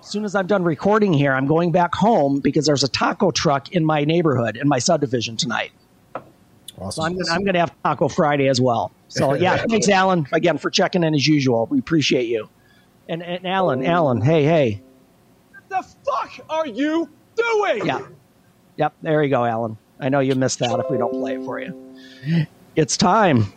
As 0.01 0.07
soon 0.09 0.25
as 0.25 0.35
I'm 0.35 0.47
done 0.49 0.65
recording 0.65 1.13
here, 1.13 1.33
I'm 1.33 1.47
going 1.47 1.71
back 1.71 1.95
home 1.95 2.41
because 2.41 2.67
there's 2.67 2.83
a 2.83 2.89
taco 2.89 3.31
truck 3.31 3.71
in 3.71 3.85
my 3.85 4.05
neighborhood 4.05 4.57
in 4.57 4.67
my 4.69 4.81
subdivision 4.81 5.37
tonight. 5.37 5.71
So 6.91 7.03
awesome. 7.03 7.05
I'm 7.05 7.19
gonna, 7.19 7.31
I'm 7.33 7.45
going 7.45 7.55
to 7.55 7.61
have 7.61 7.83
Taco 7.83 8.09
Friday 8.09 8.49
as 8.49 8.61
well. 8.61 8.93
So 9.09 9.35
yeah, 9.35 9.65
thanks, 9.69 9.89
Alan, 9.89 10.27
again 10.33 10.59
for 10.59 10.71
checking 10.71 11.05
in 11.05 11.15
as 11.15 11.27
usual. 11.27 11.67
We 11.71 11.79
appreciate 11.79 12.27
you. 12.27 12.49
And, 13.09 13.23
and 13.23 13.47
Alan, 13.47 13.85
oh. 13.85 13.91
Alan, 13.91 14.21
hey, 14.21 14.45
hey, 14.45 14.83
What 15.51 15.69
the 15.69 15.89
fuck 16.05 16.47
are 16.49 16.67
you 16.67 17.09
doing? 17.37 17.87
yeah, 17.87 18.07
yep, 18.77 18.95
there 19.03 19.23
you 19.23 19.31
go, 19.31 19.45
Alan. 19.45 19.77
I 20.01 20.09
know 20.09 20.21
you 20.21 20.35
missed 20.35 20.59
that 20.61 20.79
if 20.81 20.91
we 20.91 20.99
don't 20.99 21.13
play 21.13 21.35
it 21.35 21.45
for 21.45 21.61
you. 21.61 22.47
It's 22.75 22.97
time. 22.97 23.53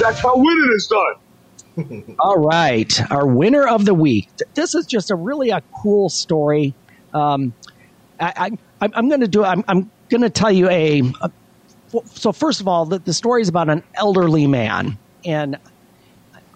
That's 0.00 0.20
how 0.20 0.36
winning 0.36 0.72
is 0.74 0.86
done. 0.86 1.14
All 2.20 2.36
right, 2.38 2.92
our 3.10 3.26
winner 3.26 3.66
of 3.68 3.84
the 3.84 3.94
week. 3.94 4.30
This 4.56 4.74
is 4.74 4.86
just 4.86 5.10
a 5.10 5.16
really 5.16 5.50
a 5.50 5.62
cool 5.82 6.08
story. 6.10 6.76
Um, 7.14 7.54
I, 8.20 8.32
I, 8.36 8.44
I'm- 8.80 8.92
I'm 8.94 9.08
going 9.08 9.22
to 9.22 9.28
do. 9.28 9.44
I'm, 9.44 9.64
I'm 9.68 9.92
going 10.10 10.22
to 10.22 10.30
tell 10.30 10.52
you 10.52 10.68
a, 10.70 11.02
a. 11.22 11.30
So 12.14 12.32
first 12.32 12.60
of 12.60 12.68
all, 12.68 12.86
the, 12.86 13.00
the 13.00 13.14
story 13.14 13.42
is 13.42 13.48
about 13.48 13.70
an 13.70 13.82
elderly 13.96 14.46
man, 14.46 14.98
and 15.24 15.56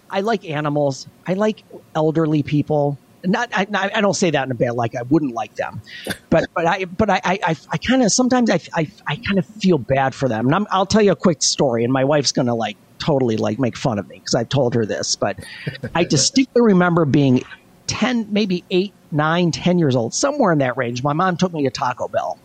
I 0.09 0.21
like 0.21 0.45
animals. 0.45 1.07
I 1.27 1.33
like 1.35 1.63
elderly 1.95 2.43
people. 2.43 3.01
Not, 3.25 3.49
I, 3.53 3.67
I 3.73 4.01
don't 4.01 4.13
say 4.15 4.31
that 4.31 4.45
in 4.45 4.51
a 4.51 4.55
bad 4.55 4.73
like. 4.75 4.93
I 4.95 5.03
wouldn't 5.09 5.33
like 5.33 5.53
them, 5.55 5.81
but 6.29 6.45
but 6.55 6.67
I 6.67 6.85
but 6.85 7.09
I 7.09 7.21
I, 7.23 7.39
I, 7.47 7.55
I 7.71 7.77
kind 7.79 8.03
of 8.03 8.11
sometimes 8.11 8.49
I, 8.49 8.59
I 8.75 8.87
I 9.07 9.17
kind 9.27 9.39
of 9.39 9.45
feel 9.61 9.77
bad 9.79 10.15
for 10.15 10.29
them. 10.29 10.47
And 10.47 10.55
I'm, 10.55 10.67
I'll 10.71 10.85
tell 10.87 11.01
you 11.01 11.13
a 11.13 11.17
quick 11.17 11.43
story, 11.43 11.83
and 11.85 11.93
my 11.93 12.03
wife's 12.05 12.33
going 12.33 12.47
to 12.47 12.55
like 12.55 12.77
totally 13.03 13.37
like 13.37 13.59
make 13.59 13.77
fun 13.77 13.99
of 13.99 14.07
me 14.07 14.19
because 14.19 14.35
I've 14.35 14.49
told 14.49 14.73
her 14.75 14.85
this, 14.85 15.15
but 15.15 15.39
I 15.95 16.03
distinctly 16.03 16.61
remember 16.61 17.05
being 17.05 17.43
10, 17.87 18.27
maybe 18.31 18.63
eight, 18.71 18.93
nine, 19.11 19.51
10 19.51 19.79
years 19.79 19.95
old, 19.95 20.13
somewhere 20.13 20.51
in 20.53 20.59
that 20.59 20.77
range. 20.77 21.03
My 21.03 21.13
mom 21.13 21.37
took 21.37 21.53
me 21.53 21.63
to 21.63 21.69
Taco 21.69 22.07
Bell. 22.07 22.39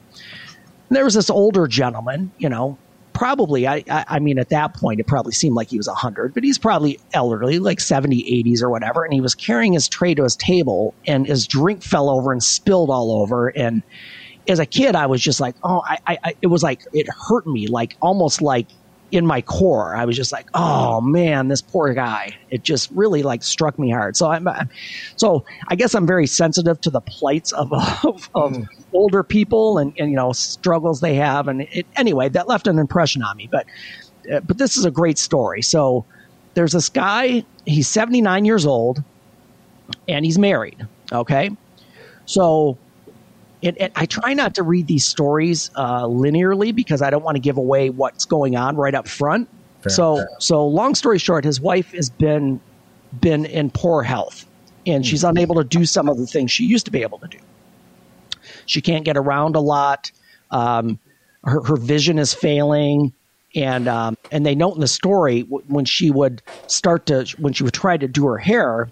And 0.88 0.96
there 0.96 1.04
was 1.04 1.14
this 1.14 1.30
older 1.30 1.66
gentleman, 1.66 2.32
you 2.38 2.48
know, 2.48 2.78
probably, 3.12 3.66
I, 3.66 3.84
I, 3.90 4.04
I 4.08 4.18
mean, 4.20 4.38
at 4.38 4.48
that 4.50 4.74
point, 4.74 5.00
it 5.00 5.06
probably 5.06 5.32
seemed 5.32 5.54
like 5.54 5.68
he 5.68 5.76
was 5.76 5.88
100, 5.88 6.34
but 6.34 6.44
he's 6.44 6.58
probably 6.58 6.98
elderly, 7.12 7.58
like 7.58 7.80
70, 7.80 8.22
80s 8.44 8.62
or 8.62 8.70
whatever. 8.70 9.04
And 9.04 9.12
he 9.12 9.20
was 9.20 9.34
carrying 9.34 9.72
his 9.72 9.88
tray 9.88 10.14
to 10.14 10.22
his 10.22 10.36
table, 10.36 10.94
and 11.06 11.26
his 11.26 11.46
drink 11.46 11.82
fell 11.82 12.10
over 12.10 12.32
and 12.32 12.42
spilled 12.42 12.90
all 12.90 13.20
over. 13.20 13.48
And 13.48 13.82
as 14.48 14.58
a 14.58 14.66
kid, 14.66 14.96
I 14.96 15.06
was 15.06 15.20
just 15.20 15.40
like, 15.40 15.56
oh, 15.62 15.82
I, 15.84 16.18
I, 16.24 16.34
it 16.40 16.46
was 16.46 16.62
like, 16.62 16.82
it 16.92 17.06
hurt 17.08 17.46
me, 17.46 17.66
like 17.66 17.96
almost 18.00 18.40
like 18.40 18.66
in 19.10 19.26
my 19.26 19.40
core. 19.40 19.96
I 19.96 20.04
was 20.04 20.16
just 20.16 20.32
like, 20.32 20.48
oh 20.54 21.00
man, 21.00 21.48
this 21.48 21.62
poor 21.62 21.94
guy. 21.94 22.36
It 22.50 22.62
just 22.62 22.90
really 22.90 23.22
like 23.22 23.42
struck 23.42 23.78
me 23.78 23.90
hard. 23.90 24.16
So 24.16 24.30
I'm, 24.30 24.46
so 25.16 25.44
I 25.68 25.76
guess 25.76 25.94
I'm 25.94 26.06
very 26.06 26.26
sensitive 26.26 26.80
to 26.82 26.90
the 26.90 27.00
plights 27.00 27.52
of, 27.52 27.72
of, 28.04 28.28
of 28.34 28.52
mm. 28.52 28.66
older 28.92 29.22
people 29.22 29.78
and, 29.78 29.94
and, 29.98 30.10
you 30.10 30.16
know, 30.16 30.32
struggles 30.32 31.00
they 31.00 31.14
have. 31.14 31.48
And 31.48 31.62
it, 31.62 31.86
anyway, 31.96 32.28
that 32.30 32.48
left 32.48 32.66
an 32.66 32.78
impression 32.78 33.22
on 33.22 33.36
me, 33.36 33.48
but, 33.50 33.66
uh, 34.32 34.40
but 34.40 34.58
this 34.58 34.76
is 34.76 34.84
a 34.84 34.90
great 34.90 35.18
story. 35.18 35.62
So 35.62 36.04
there's 36.54 36.72
this 36.72 36.88
guy, 36.88 37.44
he's 37.64 37.88
79 37.88 38.44
years 38.44 38.66
old 38.66 39.02
and 40.06 40.24
he's 40.24 40.38
married. 40.38 40.86
Okay. 41.12 41.50
So 42.26 42.76
it, 43.62 43.80
it, 43.80 43.92
I 43.96 44.06
try 44.06 44.34
not 44.34 44.54
to 44.54 44.62
read 44.62 44.86
these 44.86 45.04
stories 45.04 45.70
uh, 45.74 46.04
linearly 46.04 46.74
because 46.74 47.02
I 47.02 47.10
don't 47.10 47.24
want 47.24 47.36
to 47.36 47.40
give 47.40 47.56
away 47.56 47.90
what's 47.90 48.24
going 48.24 48.56
on 48.56 48.76
right 48.76 48.94
up 48.94 49.08
front. 49.08 49.48
Fair, 49.82 49.90
so, 49.90 50.16
fair. 50.16 50.28
so 50.38 50.66
long 50.66 50.94
story 50.94 51.18
short, 51.18 51.44
his 51.44 51.60
wife 51.60 51.92
has 51.92 52.10
been 52.10 52.60
been 53.20 53.46
in 53.46 53.70
poor 53.70 54.02
health, 54.02 54.46
and 54.86 55.04
she's 55.04 55.20
mm-hmm. 55.20 55.36
unable 55.36 55.54
to 55.56 55.64
do 55.64 55.86
some 55.86 56.08
of 56.08 56.18
the 56.18 56.26
things 56.26 56.50
she 56.50 56.64
used 56.64 56.84
to 56.84 56.90
be 56.90 57.02
able 57.02 57.18
to 57.18 57.28
do. 57.28 57.38
She 58.66 58.80
can't 58.80 59.04
get 59.04 59.16
around 59.16 59.56
a 59.56 59.60
lot. 59.60 60.10
Um, 60.50 60.98
her, 61.44 61.62
her 61.62 61.76
vision 61.76 62.18
is 62.18 62.34
failing, 62.34 63.12
and 63.54 63.88
um, 63.88 64.16
and 64.30 64.44
they 64.44 64.54
note 64.54 64.74
in 64.74 64.80
the 64.80 64.88
story 64.88 65.42
when 65.42 65.84
she 65.84 66.10
would 66.10 66.42
start 66.66 67.06
to 67.06 67.26
when 67.38 67.52
she 67.52 67.64
would 67.64 67.74
try 67.74 67.96
to 67.96 68.06
do 68.06 68.26
her 68.26 68.38
hair, 68.38 68.88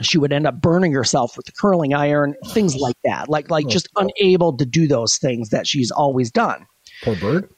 she 0.00 0.18
would 0.18 0.32
end 0.32 0.46
up 0.46 0.60
burning 0.60 0.92
herself 0.92 1.36
with 1.36 1.46
the 1.46 1.52
curling 1.52 1.94
iron, 1.94 2.34
things 2.48 2.76
like 2.76 2.96
that. 3.04 3.28
Like 3.28 3.50
like 3.50 3.66
just 3.68 3.88
unable 3.96 4.56
to 4.56 4.64
do 4.64 4.86
those 4.86 5.16
things 5.16 5.50
that 5.50 5.66
she's 5.66 5.90
always 5.90 6.30
done. 6.30 6.66
Poor 7.02 7.16
bird. 7.16 7.48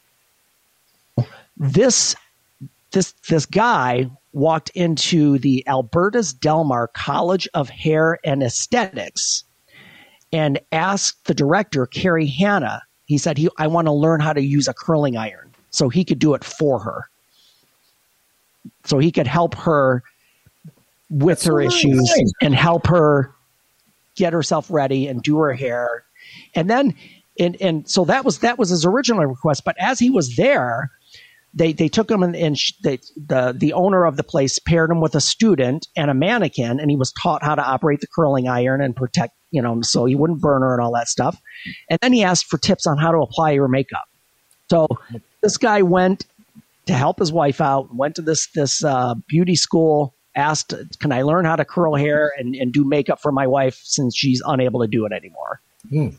This 1.56 2.16
this 2.92 3.12
this 3.28 3.46
guy 3.46 4.10
walked 4.32 4.70
into 4.70 5.38
the 5.38 5.66
Albertus 5.66 6.32
Delmar 6.32 6.88
College 6.88 7.48
of 7.54 7.68
Hair 7.68 8.18
and 8.24 8.42
Aesthetics 8.42 9.44
and 10.32 10.60
asked 10.72 11.24
the 11.26 11.34
director, 11.34 11.86
Carrie 11.86 12.26
Hanna, 12.26 12.82
he 13.06 13.18
said, 13.18 13.36
he, 13.38 13.48
I 13.58 13.66
want 13.66 13.86
to 13.88 13.92
learn 13.92 14.20
how 14.20 14.32
to 14.32 14.40
use 14.40 14.68
a 14.68 14.74
curling 14.74 15.16
iron 15.16 15.52
so 15.70 15.88
he 15.88 16.04
could 16.04 16.20
do 16.20 16.34
it 16.34 16.44
for 16.44 16.78
her. 16.78 17.10
So 18.84 18.98
he 18.98 19.10
could 19.10 19.26
help 19.26 19.54
her 19.56 20.02
with 21.10 21.38
That's 21.38 21.46
her 21.46 21.60
issues 21.60 22.08
nice. 22.16 22.32
and 22.40 22.54
help 22.54 22.86
her 22.86 23.34
get 24.16 24.32
herself 24.32 24.70
ready 24.70 25.08
and 25.08 25.22
do 25.22 25.38
her 25.38 25.52
hair. 25.52 26.04
And 26.54 26.70
then 26.70 26.94
and 27.38 27.56
and 27.60 27.88
so 27.88 28.04
that 28.04 28.24
was 28.24 28.38
that 28.40 28.58
was 28.58 28.70
his 28.70 28.84
original 28.84 29.24
request. 29.26 29.64
But 29.64 29.76
as 29.78 29.98
he 29.98 30.10
was 30.10 30.36
there, 30.36 30.90
they 31.54 31.72
they 31.72 31.88
took 31.88 32.10
him 32.10 32.22
and, 32.22 32.36
and 32.36 32.58
sh- 32.58 32.72
they, 32.82 32.98
the 33.16 33.54
the 33.56 33.72
owner 33.72 34.04
of 34.04 34.16
the 34.16 34.22
place 34.22 34.58
paired 34.58 34.90
him 34.90 35.00
with 35.00 35.14
a 35.14 35.20
student 35.20 35.88
and 35.96 36.10
a 36.10 36.14
mannequin, 36.14 36.78
and 36.78 36.90
he 36.90 36.96
was 36.96 37.12
taught 37.12 37.42
how 37.42 37.54
to 37.54 37.62
operate 37.62 38.00
the 38.00 38.06
curling 38.06 38.48
iron 38.48 38.80
and 38.80 38.94
protect 38.94 39.34
you 39.50 39.62
know 39.62 39.80
so 39.82 40.04
he 40.04 40.14
wouldn't 40.14 40.40
burn 40.40 40.62
her 40.62 40.74
and 40.74 40.82
all 40.82 40.92
that 40.92 41.08
stuff. 41.08 41.40
And 41.88 41.98
then 42.02 42.12
he 42.12 42.22
asked 42.22 42.46
for 42.46 42.58
tips 42.58 42.86
on 42.86 42.98
how 42.98 43.10
to 43.10 43.18
apply 43.18 43.52
your 43.52 43.68
makeup. 43.68 44.04
So 44.70 44.86
this 45.40 45.56
guy 45.56 45.82
went 45.82 46.26
to 46.86 46.92
help 46.92 47.18
his 47.18 47.32
wife 47.32 47.60
out, 47.60 47.94
went 47.94 48.14
to 48.16 48.22
this 48.22 48.48
this 48.54 48.84
uh, 48.84 49.14
beauty 49.26 49.56
school 49.56 50.14
asked, 50.36 50.74
Can 51.00 51.12
I 51.12 51.22
learn 51.22 51.44
how 51.44 51.56
to 51.56 51.64
curl 51.64 51.94
hair 51.94 52.32
and, 52.38 52.54
and 52.54 52.72
do 52.72 52.84
makeup 52.84 53.20
for 53.20 53.32
my 53.32 53.46
wife 53.46 53.80
since 53.84 54.16
she's 54.16 54.42
unable 54.44 54.80
to 54.80 54.86
do 54.86 55.04
it 55.06 55.12
anymore? 55.12 55.60
Mm. 55.90 56.16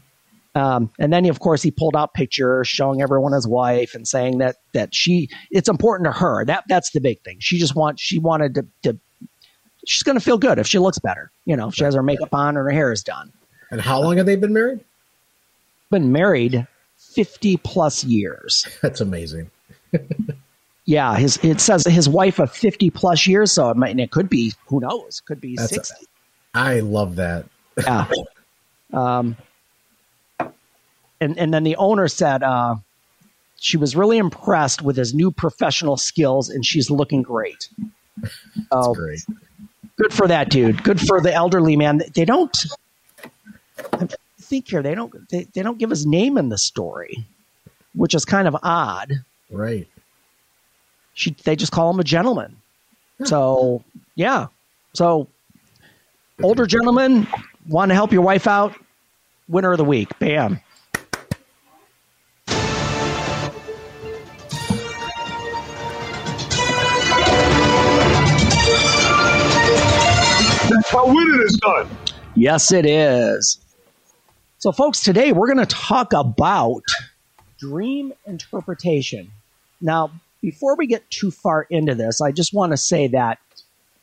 Um, 0.54 0.90
and 1.00 1.14
then, 1.14 1.26
of 1.28 1.40
course, 1.40 1.62
he 1.62 1.72
pulled 1.72 1.96
out 1.96 2.14
pictures 2.14 2.68
showing 2.68 3.02
everyone 3.02 3.32
his 3.32 3.48
wife 3.48 3.96
and 3.96 4.06
saying 4.08 4.40
that 4.40 4.58
that 4.74 4.94
she 4.94 5.30
it's 5.50 5.70
important 5.70 6.08
to 6.08 6.20
her. 6.20 6.44
That 6.44 6.66
that's 6.68 6.92
the 6.92 7.00
big 7.00 7.22
thing. 7.22 7.38
She 7.40 7.58
just 7.58 7.76
wants 7.76 8.02
she 8.02 8.20
wanted 8.20 8.56
to, 8.56 8.66
to 8.84 9.00
she's 9.86 10.04
going 10.04 10.18
to 10.18 10.24
feel 10.24 10.38
good 10.38 10.60
if 10.60 10.68
she 10.68 10.78
looks 10.78 11.00
better. 11.00 11.32
You 11.46 11.56
know, 11.56 11.70
if 11.70 11.76
she 11.76 11.86
has 11.86 11.96
her 11.96 12.04
makeup 12.04 12.34
on 12.34 12.50
and 12.50 12.58
her 12.58 12.70
hair 12.70 12.92
is 12.92 13.04
done. 13.04 13.32
And 13.70 13.80
how 13.80 14.02
long 14.02 14.18
have 14.18 14.26
they 14.26 14.36
been 14.36 14.52
married? 14.52 14.82
Been 15.90 16.12
married 16.12 16.68
fifty 16.98 17.56
plus 17.56 18.04
years. 18.04 18.68
That's 18.82 19.00
amazing. 19.00 19.50
Yeah, 20.86 21.16
his 21.16 21.38
it 21.44 21.62
says 21.62 21.86
his 21.86 22.10
wife 22.10 22.40
of 22.40 22.52
fifty 22.52 22.90
plus 22.90 23.28
years, 23.28 23.52
so 23.52 23.70
it 23.70 23.78
might 23.78 23.98
it 24.00 24.12
could 24.12 24.30
be 24.30 24.54
who 24.66 24.80
knows, 24.80 25.22
could 25.22 25.40
be 25.40 25.56
That's 25.56 25.74
sixty. 25.74 26.06
A, 26.56 26.60
I 26.60 26.80
love 26.80 27.16
that. 27.18 27.46
yeah. 27.78 28.08
Um, 28.94 29.38
and 31.22 31.38
and 31.40 31.54
then 31.54 31.64
the 31.64 31.78
owner 31.78 32.10
said 32.10 32.44
uh, 32.44 32.76
she 33.58 33.78
was 33.78 33.96
really 33.96 34.18
impressed 34.18 34.82
with 34.82 34.98
his 34.98 35.14
new 35.14 35.32
professional 35.32 35.96
skills, 35.96 36.50
and 36.50 36.66
she's 36.66 36.92
looking 36.92 37.22
great. 37.22 37.70
That's 38.22 38.34
oh, 38.70 38.94
great. 38.94 39.26
Good 39.96 40.14
for 40.14 40.28
that 40.28 40.50
dude. 40.50 40.84
Good 40.84 41.00
for 41.00 41.22
the 41.22 41.34
elderly 41.34 41.78
man. 41.78 42.02
They 42.14 42.26
don't. 42.26 42.66
I 43.94 44.10
think 44.42 44.68
here 44.68 44.84
they 44.84 44.94
don't. 44.94 45.30
They, 45.30 45.46
they 45.54 45.64
don't 45.64 45.78
give 45.78 45.90
his 45.90 46.06
name 46.06 46.38
in 46.38 46.50
the 46.50 46.58
story, 46.58 47.24
which 47.96 48.14
is 48.14 48.26
kind 48.26 48.46
of 48.46 48.58
odd. 48.62 49.24
Right 49.50 49.88
she 51.22 51.36
they 51.44 51.56
just 51.56 51.72
call 51.72 51.92
him 51.92 52.00
a 52.00 52.04
gentleman. 52.04 52.58
So 53.26 53.84
yeah, 54.16 54.48
so 54.94 55.28
older 56.42 56.66
gentleman 56.66 57.28
want 57.70 57.90
to 57.90 57.96
help 57.96 58.12
your 58.12 58.24
wife 58.24 58.48
out. 58.48 58.74
Winner 59.48 59.72
of 59.72 59.78
the 59.78 59.86
week, 59.86 60.10
bam. 60.18 60.60
That's 70.70 70.90
how 70.90 71.06
winning 71.06 71.42
is 71.44 71.60
done. 71.62 71.90
Yes, 72.34 72.72
it 72.72 72.88
is. 72.88 73.60
So, 74.58 74.72
folks, 74.72 75.02
today 75.02 75.34
we're 75.34 75.54
going 75.54 75.66
to 75.66 75.76
talk 75.76 76.14
about 76.14 76.84
dream 77.60 78.14
interpretation. 78.26 79.30
Now, 79.82 80.12
before 80.42 80.76
we 80.76 80.88
get 80.88 81.10
too 81.10 81.32
far 81.32 81.68
into 81.70 81.96
this, 81.96 82.22
I 82.22 82.32
just 82.32 82.54
want 82.54 82.72
to 82.72 82.78
say 82.78 83.08
that 83.08 83.40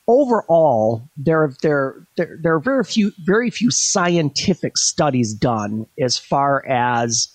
overall, 0.09 1.03
there 1.17 1.53
there 1.63 1.97
there, 2.17 2.39
there 2.43 2.55
are 2.55 2.61
very 2.61 2.83
few 2.83 3.13
very 3.25 3.51
few 3.51 3.71
scientific 3.71 4.77
studies 4.77 5.35
done 5.35 5.87
as 6.01 6.17
far 6.19 6.67
as 6.67 7.29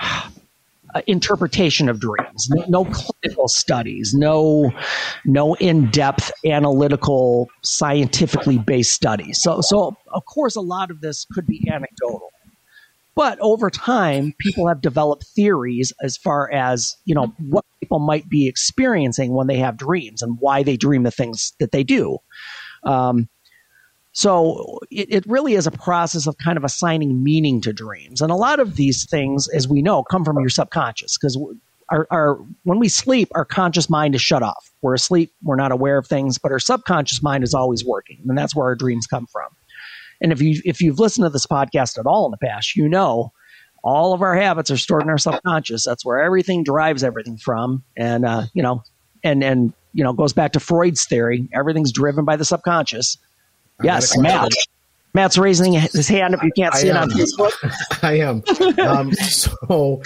uh, 0.00 1.02
interpretation 1.06 1.88
of 1.88 2.00
dreams. 2.00 2.48
No, 2.50 2.64
no, 2.68 2.84
clinical 2.86 3.46
studies, 3.46 4.14
no 4.14 4.72
no 5.24 5.54
in 5.54 5.90
depth 5.90 6.32
analytical, 6.44 7.48
scientifically 7.62 8.58
based 8.58 8.92
studies. 8.92 9.40
So 9.40 9.60
so 9.60 9.96
of 10.12 10.24
course, 10.24 10.56
a 10.56 10.60
lot 10.60 10.90
of 10.90 11.00
this 11.00 11.26
could 11.32 11.46
be 11.46 11.68
anecdotal. 11.70 12.30
But 13.18 13.36
over 13.40 13.68
time, 13.68 14.32
people 14.38 14.68
have 14.68 14.80
developed 14.80 15.24
theories 15.34 15.92
as 16.00 16.16
far 16.16 16.48
as, 16.52 16.96
you 17.04 17.16
know, 17.16 17.34
what 17.40 17.64
people 17.80 17.98
might 17.98 18.28
be 18.28 18.46
experiencing 18.46 19.34
when 19.34 19.48
they 19.48 19.56
have 19.56 19.76
dreams 19.76 20.22
and 20.22 20.36
why 20.38 20.62
they 20.62 20.76
dream 20.76 21.02
the 21.02 21.10
things 21.10 21.52
that 21.58 21.72
they 21.72 21.82
do. 21.82 22.18
Um, 22.84 23.28
so 24.12 24.78
it, 24.92 25.12
it, 25.12 25.26
really 25.26 25.54
is 25.54 25.66
a 25.66 25.72
process 25.72 26.28
of 26.28 26.38
kind 26.38 26.56
of 26.56 26.62
assigning 26.62 27.24
meaning 27.24 27.60
to 27.62 27.72
dreams. 27.72 28.22
And 28.22 28.30
a 28.30 28.36
lot 28.36 28.60
of 28.60 28.76
these 28.76 29.04
things, 29.10 29.48
as 29.48 29.66
we 29.66 29.82
know, 29.82 30.04
come 30.04 30.24
from 30.24 30.38
your 30.38 30.48
subconscious 30.48 31.18
because 31.18 31.36
our, 31.90 32.06
our, 32.12 32.38
when 32.62 32.78
we 32.78 32.88
sleep, 32.88 33.30
our 33.34 33.44
conscious 33.44 33.90
mind 33.90 34.14
is 34.14 34.22
shut 34.22 34.44
off. 34.44 34.70
We're 34.80 34.94
asleep, 34.94 35.32
we're 35.42 35.56
not 35.56 35.72
aware 35.72 35.98
of 35.98 36.06
things, 36.06 36.38
but 36.38 36.52
our 36.52 36.60
subconscious 36.60 37.20
mind 37.20 37.42
is 37.42 37.52
always 37.52 37.84
working. 37.84 38.20
And 38.28 38.38
that's 38.38 38.54
where 38.54 38.66
our 38.66 38.76
dreams 38.76 39.08
come 39.08 39.26
from. 39.26 39.48
And 40.20 40.32
if 40.32 40.40
you 40.42 40.60
if 40.64 40.80
you've 40.80 40.98
listened 40.98 41.24
to 41.24 41.30
this 41.30 41.46
podcast 41.46 41.98
at 41.98 42.06
all 42.06 42.26
in 42.26 42.30
the 42.32 42.38
past, 42.46 42.76
you 42.76 42.88
know 42.88 43.32
all 43.84 44.12
of 44.12 44.22
our 44.22 44.34
habits 44.34 44.70
are 44.70 44.76
stored 44.76 45.02
in 45.02 45.08
our 45.08 45.18
subconscious. 45.18 45.84
That's 45.84 46.04
where 46.04 46.20
everything 46.20 46.64
drives 46.64 47.04
everything 47.04 47.36
from. 47.36 47.84
And 47.96 48.24
uh, 48.24 48.42
you 48.52 48.62
know, 48.62 48.82
and 49.22 49.42
and 49.44 49.72
you 49.92 50.04
know, 50.04 50.12
goes 50.12 50.32
back 50.32 50.52
to 50.52 50.60
Freud's 50.60 51.04
theory. 51.06 51.48
Everything's 51.52 51.92
driven 51.92 52.24
by 52.24 52.36
the 52.36 52.44
subconscious. 52.44 53.16
Yes, 53.82 54.16
Matt. 54.18 54.50
Matt's 55.14 55.38
raising 55.38 55.72
his 55.72 56.06
hand 56.06 56.34
if 56.34 56.42
you 56.42 56.50
can't 56.56 56.74
see 56.74 56.88
it 56.88 56.96
on 56.96 57.10
Facebook. 57.10 57.52
I 58.02 58.18
am. 58.18 58.42
Um, 58.86 59.12
so 59.14 60.02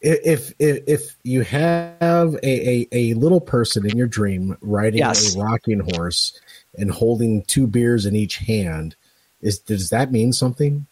if 0.00 0.52
if, 0.58 0.82
if 0.86 1.16
you 1.24 1.42
have 1.42 2.34
a, 2.42 2.44
a, 2.44 2.88
a 2.92 3.14
little 3.14 3.40
person 3.40 3.88
in 3.88 3.96
your 3.96 4.06
dream 4.06 4.56
riding 4.60 4.98
Yes. 4.98 5.36
a 5.36 5.40
rocking 5.40 5.80
horse 5.94 6.40
and 6.76 6.90
holding 6.90 7.42
two 7.44 7.66
beers 7.66 8.06
in 8.06 8.16
each 8.16 8.36
hand, 8.38 8.96
is 9.40 9.58
does 9.58 9.90
that 9.90 10.10
mean 10.10 10.32
something? 10.32 10.86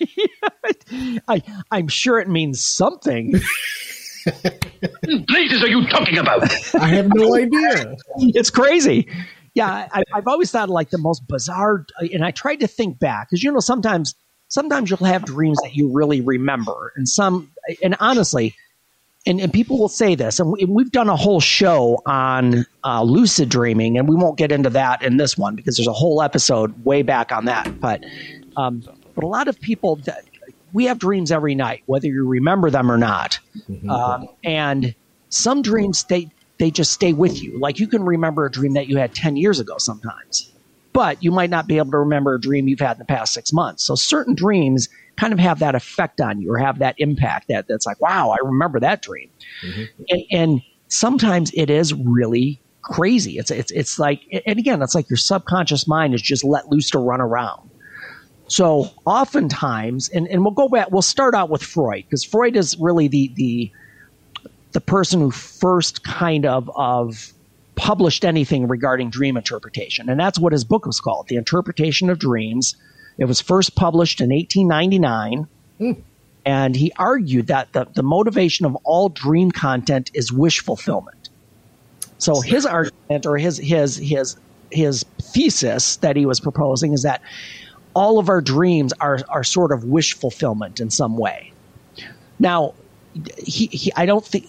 I, 1.28 1.42
I'm 1.70 1.88
sure 1.88 2.18
it 2.18 2.28
means 2.28 2.64
something. 2.64 3.32
Blazes 5.26 5.62
are 5.62 5.68
you 5.68 5.86
talking 5.88 6.18
about? 6.18 6.42
I 6.74 6.88
have 6.88 7.08
no 7.14 7.34
idea. 7.36 7.96
it's 8.18 8.50
crazy. 8.50 9.08
Yeah, 9.54 9.88
I, 9.92 10.02
I've 10.14 10.26
always 10.26 10.50
thought 10.50 10.70
like 10.70 10.90
the 10.90 10.98
most 10.98 11.26
bizarre, 11.28 11.86
uh, 12.00 12.06
and 12.12 12.24
I 12.24 12.30
tried 12.30 12.60
to 12.60 12.66
think 12.66 12.98
back 12.98 13.28
because 13.28 13.42
you 13.42 13.52
know 13.52 13.60
sometimes 13.60 14.14
sometimes 14.48 14.90
you'll 14.90 15.04
have 15.04 15.24
dreams 15.24 15.58
that 15.62 15.74
you 15.74 15.92
really 15.92 16.20
remember, 16.20 16.92
and 16.96 17.08
some, 17.08 17.52
and 17.82 17.96
honestly, 18.00 18.54
and, 19.26 19.40
and 19.40 19.52
people 19.52 19.78
will 19.78 19.88
say 19.88 20.14
this, 20.14 20.40
and 20.40 20.50
we, 20.50 20.64
we've 20.64 20.90
done 20.90 21.08
a 21.08 21.16
whole 21.16 21.40
show 21.40 22.02
on 22.06 22.66
uh, 22.84 23.02
lucid 23.02 23.48
dreaming, 23.48 23.96
and 23.96 24.08
we 24.08 24.16
won't 24.16 24.36
get 24.36 24.50
into 24.50 24.70
that 24.70 25.02
in 25.02 25.16
this 25.16 25.38
one 25.38 25.54
because 25.54 25.76
there's 25.76 25.86
a 25.86 25.92
whole 25.92 26.22
episode 26.22 26.84
way 26.84 27.02
back 27.02 27.30
on 27.30 27.44
that. 27.44 27.80
But 27.80 28.04
um, 28.56 28.82
but 29.14 29.24
a 29.24 29.26
lot 29.26 29.48
of 29.48 29.60
people 29.60 29.96
that 29.96 30.24
we 30.72 30.86
have 30.86 30.98
dreams 30.98 31.30
every 31.30 31.54
night, 31.54 31.82
whether 31.86 32.08
you 32.08 32.26
remember 32.26 32.70
them 32.70 32.90
or 32.90 32.98
not, 32.98 33.38
um, 33.88 34.28
and 34.42 34.94
some 35.28 35.62
dreams 35.62 36.04
they 36.04 36.28
they 36.58 36.70
just 36.70 36.92
stay 36.92 37.12
with 37.12 37.42
you. 37.42 37.58
Like 37.58 37.78
you 37.78 37.86
can 37.86 38.02
remember 38.02 38.44
a 38.44 38.50
dream 38.50 38.74
that 38.74 38.88
you 38.88 38.96
had 38.96 39.14
ten 39.14 39.36
years 39.36 39.60
ago 39.60 39.78
sometimes, 39.78 40.50
but 40.92 41.22
you 41.22 41.30
might 41.30 41.50
not 41.50 41.68
be 41.68 41.78
able 41.78 41.92
to 41.92 41.98
remember 41.98 42.34
a 42.34 42.40
dream 42.40 42.66
you've 42.66 42.80
had 42.80 42.92
in 42.92 42.98
the 42.98 43.04
past 43.04 43.34
six 43.34 43.52
months. 43.52 43.84
So 43.84 43.94
certain 43.94 44.34
dreams 44.34 44.88
kind 45.16 45.32
of 45.32 45.38
have 45.38 45.58
that 45.60 45.74
effect 45.74 46.20
on 46.20 46.40
you 46.40 46.52
or 46.52 46.58
have 46.58 46.78
that 46.78 46.94
impact 46.98 47.48
that 47.48 47.66
that's 47.68 47.86
like, 47.86 48.00
wow, 48.00 48.30
I 48.30 48.44
remember 48.44 48.80
that 48.80 49.02
dream. 49.02 49.30
Mm-hmm. 49.64 50.02
And, 50.08 50.22
and 50.30 50.62
sometimes 50.88 51.50
it 51.54 51.70
is 51.70 51.94
really 51.94 52.60
crazy. 52.82 53.38
It's 53.38 53.50
it's 53.50 53.70
it's 53.72 53.98
like, 53.98 54.20
and 54.46 54.58
again, 54.58 54.82
it's 54.82 54.94
like 54.94 55.08
your 55.08 55.16
subconscious 55.16 55.86
mind 55.86 56.14
is 56.14 56.22
just 56.22 56.44
let 56.44 56.68
loose 56.68 56.90
to 56.90 56.98
run 56.98 57.20
around. 57.20 57.70
So 58.48 58.90
oftentimes, 59.06 60.08
and, 60.10 60.28
and 60.28 60.44
we'll 60.44 60.52
go 60.52 60.68
back, 60.68 60.90
we'll 60.90 61.00
start 61.00 61.34
out 61.34 61.48
with 61.48 61.62
Freud 61.62 62.04
because 62.04 62.24
Freud 62.24 62.56
is 62.56 62.76
really 62.78 63.08
the 63.08 63.32
the 63.34 63.72
the 64.72 64.80
person 64.80 65.20
who 65.20 65.30
first 65.30 66.04
kind 66.04 66.44
of 66.44 66.70
of 66.74 67.32
published 67.76 68.24
anything 68.24 68.68
regarding 68.68 69.10
dream 69.10 69.36
interpretation, 69.36 70.08
and 70.10 70.20
that's 70.20 70.38
what 70.38 70.52
his 70.52 70.64
book 70.64 70.84
was 70.84 71.00
called, 71.00 71.28
The 71.28 71.36
Interpretation 71.36 72.10
of 72.10 72.18
Dreams. 72.18 72.76
It 73.18 73.26
was 73.26 73.40
first 73.40 73.74
published 73.74 74.20
in 74.20 74.30
1899, 74.30 75.46
hmm. 75.78 75.92
and 76.44 76.74
he 76.74 76.92
argued 76.96 77.48
that 77.48 77.72
the, 77.72 77.86
the 77.94 78.02
motivation 78.02 78.66
of 78.66 78.76
all 78.84 79.08
dream 79.08 79.50
content 79.50 80.10
is 80.14 80.32
wish 80.32 80.60
fulfillment. 80.60 81.28
So 82.18 82.40
his 82.40 82.64
argument 82.64 83.26
or 83.26 83.36
his 83.36 83.58
his 83.58 83.96
his 83.96 84.36
his 84.70 85.04
thesis 85.20 85.96
that 85.96 86.16
he 86.16 86.24
was 86.24 86.38
proposing 86.38 86.92
is 86.92 87.02
that 87.02 87.20
all 87.94 88.18
of 88.18 88.28
our 88.28 88.40
dreams 88.40 88.92
are 89.00 89.18
are 89.28 89.44
sort 89.44 89.72
of 89.72 89.84
wish 89.84 90.14
fulfillment 90.14 90.80
in 90.80 90.88
some 90.88 91.18
way. 91.18 91.52
Now, 92.38 92.74
he, 93.38 93.66
he 93.66 93.92
I 93.96 94.06
don't 94.06 94.24
think 94.24 94.46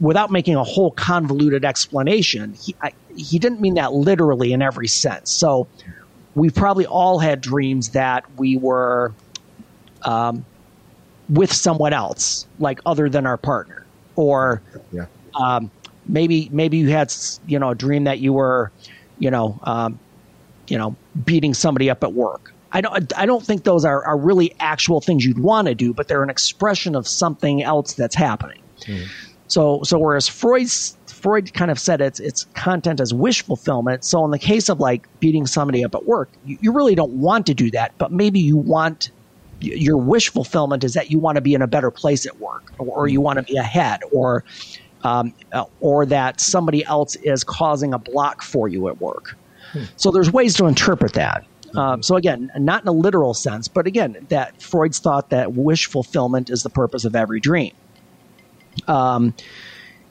without 0.00 0.30
making 0.30 0.56
a 0.56 0.64
whole 0.64 0.90
convoluted 0.90 1.64
explanation, 1.64 2.54
he 2.54 2.74
I, 2.80 2.92
he 3.14 3.38
didn't 3.38 3.60
mean 3.60 3.74
that 3.74 3.92
literally 3.92 4.52
in 4.52 4.62
every 4.62 4.88
sense. 4.88 5.30
So 5.30 5.66
we've 6.36 6.54
probably 6.54 6.86
all 6.86 7.18
had 7.18 7.40
dreams 7.40 7.88
that 7.90 8.24
we 8.36 8.56
were 8.56 9.12
um, 10.04 10.44
with 11.28 11.52
someone 11.52 11.92
else, 11.92 12.46
like 12.60 12.78
other 12.86 13.08
than 13.08 13.26
our 13.26 13.36
partner, 13.38 13.84
or 14.14 14.62
Yeah. 14.92 15.06
um, 15.34 15.70
maybe 16.06 16.48
maybe 16.52 16.76
you 16.76 16.88
had 16.90 17.12
you 17.48 17.58
know 17.58 17.70
a 17.70 17.74
dream 17.74 18.04
that 18.04 18.20
you 18.20 18.32
were 18.32 18.70
you 19.18 19.30
know 19.30 19.58
um, 19.64 19.98
you 20.68 20.78
know 20.78 20.94
beating 21.24 21.54
somebody 21.54 21.90
up 21.90 22.04
at 22.04 22.12
work. 22.12 22.52
I 22.70 22.80
don't 22.80 23.18
I 23.18 23.26
don't 23.26 23.44
think 23.44 23.64
those 23.64 23.84
are, 23.84 24.04
are 24.04 24.18
really 24.18 24.54
actual 24.60 25.00
things 25.00 25.24
you'd 25.24 25.38
want 25.38 25.66
to 25.66 25.74
do, 25.74 25.92
but 25.94 26.06
they're 26.06 26.22
an 26.22 26.30
expression 26.30 26.94
of 26.94 27.08
something 27.08 27.62
else 27.62 27.94
that's 27.94 28.14
happening. 28.14 28.60
So 29.48 29.82
so 29.82 29.98
whereas 29.98 30.28
Freud's 30.28 30.95
Freud 31.16 31.54
kind 31.54 31.70
of 31.70 31.78
said 31.78 32.00
it's 32.00 32.20
it's 32.20 32.44
content 32.54 33.00
as 33.00 33.12
wish 33.14 33.42
fulfillment. 33.42 34.04
So 34.04 34.24
in 34.24 34.30
the 34.30 34.38
case 34.38 34.68
of 34.68 34.80
like 34.80 35.08
beating 35.18 35.46
somebody 35.46 35.84
up 35.84 35.94
at 35.94 36.04
work, 36.04 36.28
you, 36.44 36.58
you 36.60 36.72
really 36.72 36.94
don't 36.94 37.12
want 37.12 37.46
to 37.46 37.54
do 37.54 37.70
that, 37.70 37.96
but 37.98 38.12
maybe 38.12 38.38
you 38.38 38.56
want 38.56 39.10
your 39.60 39.96
wish 39.96 40.28
fulfillment 40.28 40.84
is 40.84 40.92
that 40.92 41.10
you 41.10 41.18
want 41.18 41.36
to 41.36 41.40
be 41.40 41.54
in 41.54 41.62
a 41.62 41.66
better 41.66 41.90
place 41.90 42.26
at 42.26 42.38
work, 42.38 42.72
or, 42.78 42.86
or 42.88 43.08
you 43.08 43.22
want 43.22 43.38
to 43.38 43.42
be 43.42 43.56
ahead, 43.56 44.00
or 44.12 44.44
um, 45.04 45.32
uh, 45.52 45.64
or 45.80 46.04
that 46.04 46.40
somebody 46.40 46.84
else 46.84 47.16
is 47.16 47.42
causing 47.42 47.94
a 47.94 47.98
block 47.98 48.42
for 48.42 48.68
you 48.68 48.88
at 48.88 49.00
work. 49.00 49.36
So 49.96 50.10
there's 50.10 50.30
ways 50.30 50.54
to 50.56 50.66
interpret 50.66 51.14
that. 51.14 51.44
Um, 51.76 52.02
so 52.02 52.16
again, 52.16 52.50
not 52.58 52.82
in 52.82 52.88
a 52.88 52.92
literal 52.92 53.34
sense, 53.34 53.68
but 53.68 53.86
again, 53.86 54.26
that 54.28 54.62
Freud's 54.62 54.98
thought 54.98 55.30
that 55.30 55.54
wish 55.54 55.86
fulfillment 55.86 56.50
is 56.50 56.62
the 56.62 56.70
purpose 56.70 57.04
of 57.04 57.16
every 57.16 57.40
dream. 57.40 57.72
Um, 58.86 59.34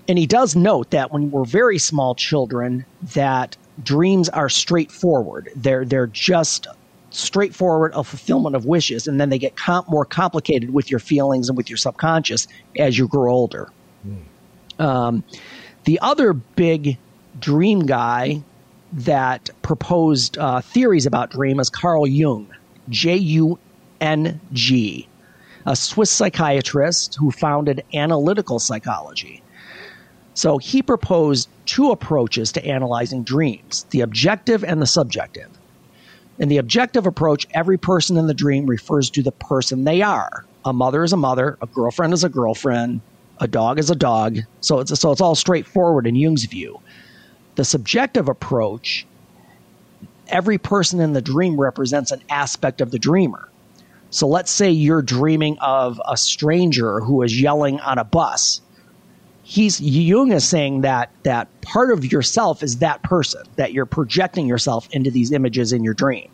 and 0.07 0.17
he 0.17 0.25
does 0.25 0.55
note 0.55 0.91
that 0.91 1.11
when 1.11 1.31
we're 1.31 1.45
very 1.45 1.79
small 1.79 2.15
children, 2.15 2.85
that 3.13 3.57
dreams 3.83 4.29
are 4.29 4.49
straightforward. 4.49 5.49
They're 5.55 5.85
they're 5.85 6.07
just 6.07 6.67
straightforward 7.09 7.93
a 7.93 8.03
fulfillment 8.03 8.55
of 8.55 8.65
wishes, 8.65 9.07
and 9.07 9.19
then 9.19 9.29
they 9.29 9.39
get 9.39 9.55
com- 9.55 9.85
more 9.87 10.05
complicated 10.05 10.73
with 10.73 10.91
your 10.91 10.99
feelings 10.99 11.49
and 11.49 11.57
with 11.57 11.69
your 11.69 11.77
subconscious 11.77 12.47
as 12.77 12.97
you 12.97 13.07
grow 13.07 13.33
older. 13.33 13.71
Um, 14.79 15.23
the 15.85 15.99
other 16.01 16.33
big 16.33 16.97
dream 17.39 17.85
guy 17.85 18.43
that 18.93 19.49
proposed 19.61 20.37
uh, 20.37 20.61
theories 20.61 21.05
about 21.05 21.31
dream 21.31 21.59
is 21.59 21.69
Carl 21.69 22.05
Jung, 22.05 22.47
J 22.89 23.15
U 23.15 23.59
N 24.01 24.39
G, 24.53 25.07
a 25.65 25.75
Swiss 25.75 26.11
psychiatrist 26.11 27.15
who 27.15 27.31
founded 27.31 27.83
analytical 27.93 28.59
psychology. 28.59 29.41
So 30.35 30.57
he 30.57 30.81
proposed 30.81 31.49
two 31.65 31.91
approaches 31.91 32.51
to 32.51 32.65
analyzing 32.65 33.23
dreams 33.23 33.85
the 33.89 34.01
objective 34.01 34.63
and 34.63 34.81
the 34.81 34.85
subjective. 34.85 35.49
In 36.37 36.49
the 36.49 36.57
objective 36.57 37.07
approach, 37.07 37.47
every 37.53 37.77
person 37.77 38.17
in 38.17 38.27
the 38.27 38.33
dream 38.33 38.65
refers 38.65 39.09
to 39.11 39.23
the 39.23 39.31
person 39.31 39.85
they 39.85 40.01
are. 40.01 40.45
A 40.65 40.73
mother 40.73 41.03
is 41.03 41.13
a 41.13 41.17
mother, 41.17 41.57
a 41.61 41.67
girlfriend 41.67 42.13
is 42.13 42.25
a 42.25 42.29
girlfriend, 42.29 42.99
a 43.39 43.47
dog 43.47 43.79
is 43.79 43.89
a 43.89 43.95
dog. 43.95 44.39
So 44.59 44.81
it's, 44.81 44.99
so 44.99 45.11
it's 45.13 45.21
all 45.21 45.35
straightforward 45.35 46.05
in 46.05 46.15
Jung's 46.15 46.43
view. 46.43 46.81
The 47.55 47.63
subjective 47.63 48.27
approach, 48.27 49.05
every 50.27 50.57
person 50.57 50.99
in 50.99 51.13
the 51.13 51.21
dream 51.21 51.59
represents 51.59 52.11
an 52.11 52.21
aspect 52.29 52.81
of 52.81 52.91
the 52.91 52.99
dreamer. 52.99 53.47
So 54.09 54.27
let's 54.27 54.51
say 54.51 54.71
you're 54.71 55.01
dreaming 55.01 55.57
of 55.59 56.01
a 56.05 56.17
stranger 56.17 56.99
who 56.99 57.21
is 57.21 57.39
yelling 57.39 57.79
on 57.79 57.97
a 57.97 58.03
bus. 58.03 58.59
He's 59.47 59.79
Jung 59.79 60.31
is 60.31 60.43
saying 60.43 60.81
that 60.81 61.12
that 61.21 61.47
part 61.62 61.91
of 61.91 62.12
yourself 62.12 62.63
is 62.63 62.79
that 62.79 63.03
person 63.03 63.43
that 63.58 63.73
you're 63.73 63.86
projecting 63.86 64.47
yourself 64.47 64.89
into 64.91 65.12
these 65.12 65.31
images 65.31 65.71
in 65.71 65.84
your 65.84 65.93
dream, 65.93 66.31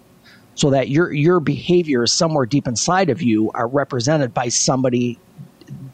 so 0.56 0.70
that 0.70 0.88
your 0.88 1.12
your 1.12 1.42
behaviors 1.42 2.14
somewhere 2.14 2.46
deep 2.46 2.70
inside 2.70 3.10
of 3.10 3.22
you 3.22 3.52
are 3.54 3.68
represented 3.68 4.34
by 4.34 4.48
somebody, 4.48 5.20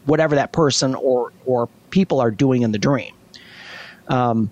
whatever 0.06 0.36
that 0.36 0.51
person 0.51 0.93
or 0.93 1.34
or 1.47 1.67
people 1.89 2.19
are 2.19 2.30
doing 2.30 2.62
in 2.62 2.71
the 2.71 2.77
dream. 2.77 3.15
Um, 4.10 4.51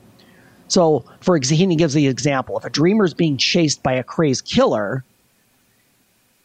so, 0.68 1.06
for 1.22 1.36
example, 1.36 1.70
he 1.70 1.76
gives 1.76 1.94
the 1.94 2.08
example: 2.08 2.58
if 2.58 2.66
a 2.66 2.72
dreamer 2.72 3.06
is 3.06 3.14
being 3.14 3.38
chased 3.38 3.84
by 3.84 3.94
a 3.94 4.04
crazed 4.04 4.44
killer, 4.44 5.06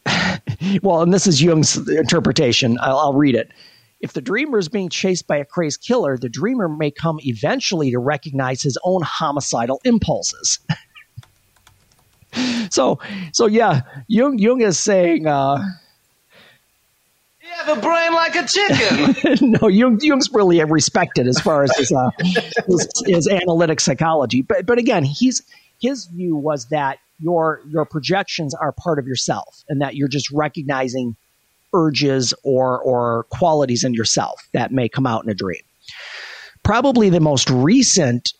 well, 0.83 1.01
and 1.01 1.11
this 1.11 1.25
is 1.25 1.41
Jung's 1.41 1.77
interpretation. 1.89 2.77
I'll, 2.79 2.99
I'll 2.99 3.13
read 3.13 3.33
it. 3.33 3.49
If 4.01 4.13
the 4.13 4.21
dreamer 4.21 4.57
is 4.57 4.67
being 4.67 4.89
chased 4.89 5.27
by 5.27 5.37
a 5.37 5.45
crazed 5.45 5.81
killer, 5.81 6.17
the 6.17 6.29
dreamer 6.29 6.67
may 6.67 6.91
come 6.91 7.19
eventually 7.21 7.91
to 7.91 7.99
recognize 7.99 8.61
his 8.61 8.77
own 8.83 9.01
homicidal 9.03 9.79
impulses. 9.83 10.59
so, 12.71 12.99
so 13.31 13.45
yeah, 13.45 13.81
Jung 14.07 14.39
Jung 14.39 14.61
is 14.61 14.79
saying. 14.79 15.27
Uh, 15.27 15.63
You 17.41 17.49
have 17.65 17.77
a 17.77 17.81
brain 17.81 18.13
like 18.13 18.35
a 18.35 18.45
chicken. 18.47 19.51
no, 19.61 19.67
Jung, 19.67 19.99
Jung's 20.01 20.31
really 20.33 20.63
respected 20.63 21.27
as 21.27 21.39
far 21.39 21.63
as 21.63 21.75
his, 21.77 21.91
uh, 21.91 22.09
his, 22.67 22.87
his 23.05 23.27
analytic 23.27 23.79
psychology. 23.79 24.41
But 24.41 24.65
but 24.65 24.77
again, 24.79 25.03
he's 25.03 25.43
his 25.79 26.05
view 26.05 26.35
was 26.35 26.67
that 26.69 26.99
your 27.19 27.61
your 27.69 27.85
projections 27.85 28.53
are 28.55 28.71
part 28.71 28.97
of 28.99 29.07
yourself, 29.07 29.63
and 29.69 29.81
that 29.81 29.95
you're 29.95 30.07
just 30.07 30.31
recognizing 30.31 31.15
urges 31.73 32.33
or 32.43 32.81
or 32.81 33.25
qualities 33.31 33.83
in 33.83 33.93
yourself 33.93 34.41
that 34.53 34.71
may 34.71 34.89
come 34.89 35.07
out 35.07 35.23
in 35.23 35.29
a 35.29 35.35
dream. 35.35 35.61
Probably 36.63 37.09
the 37.09 37.19
most 37.19 37.49
recent. 37.49 38.33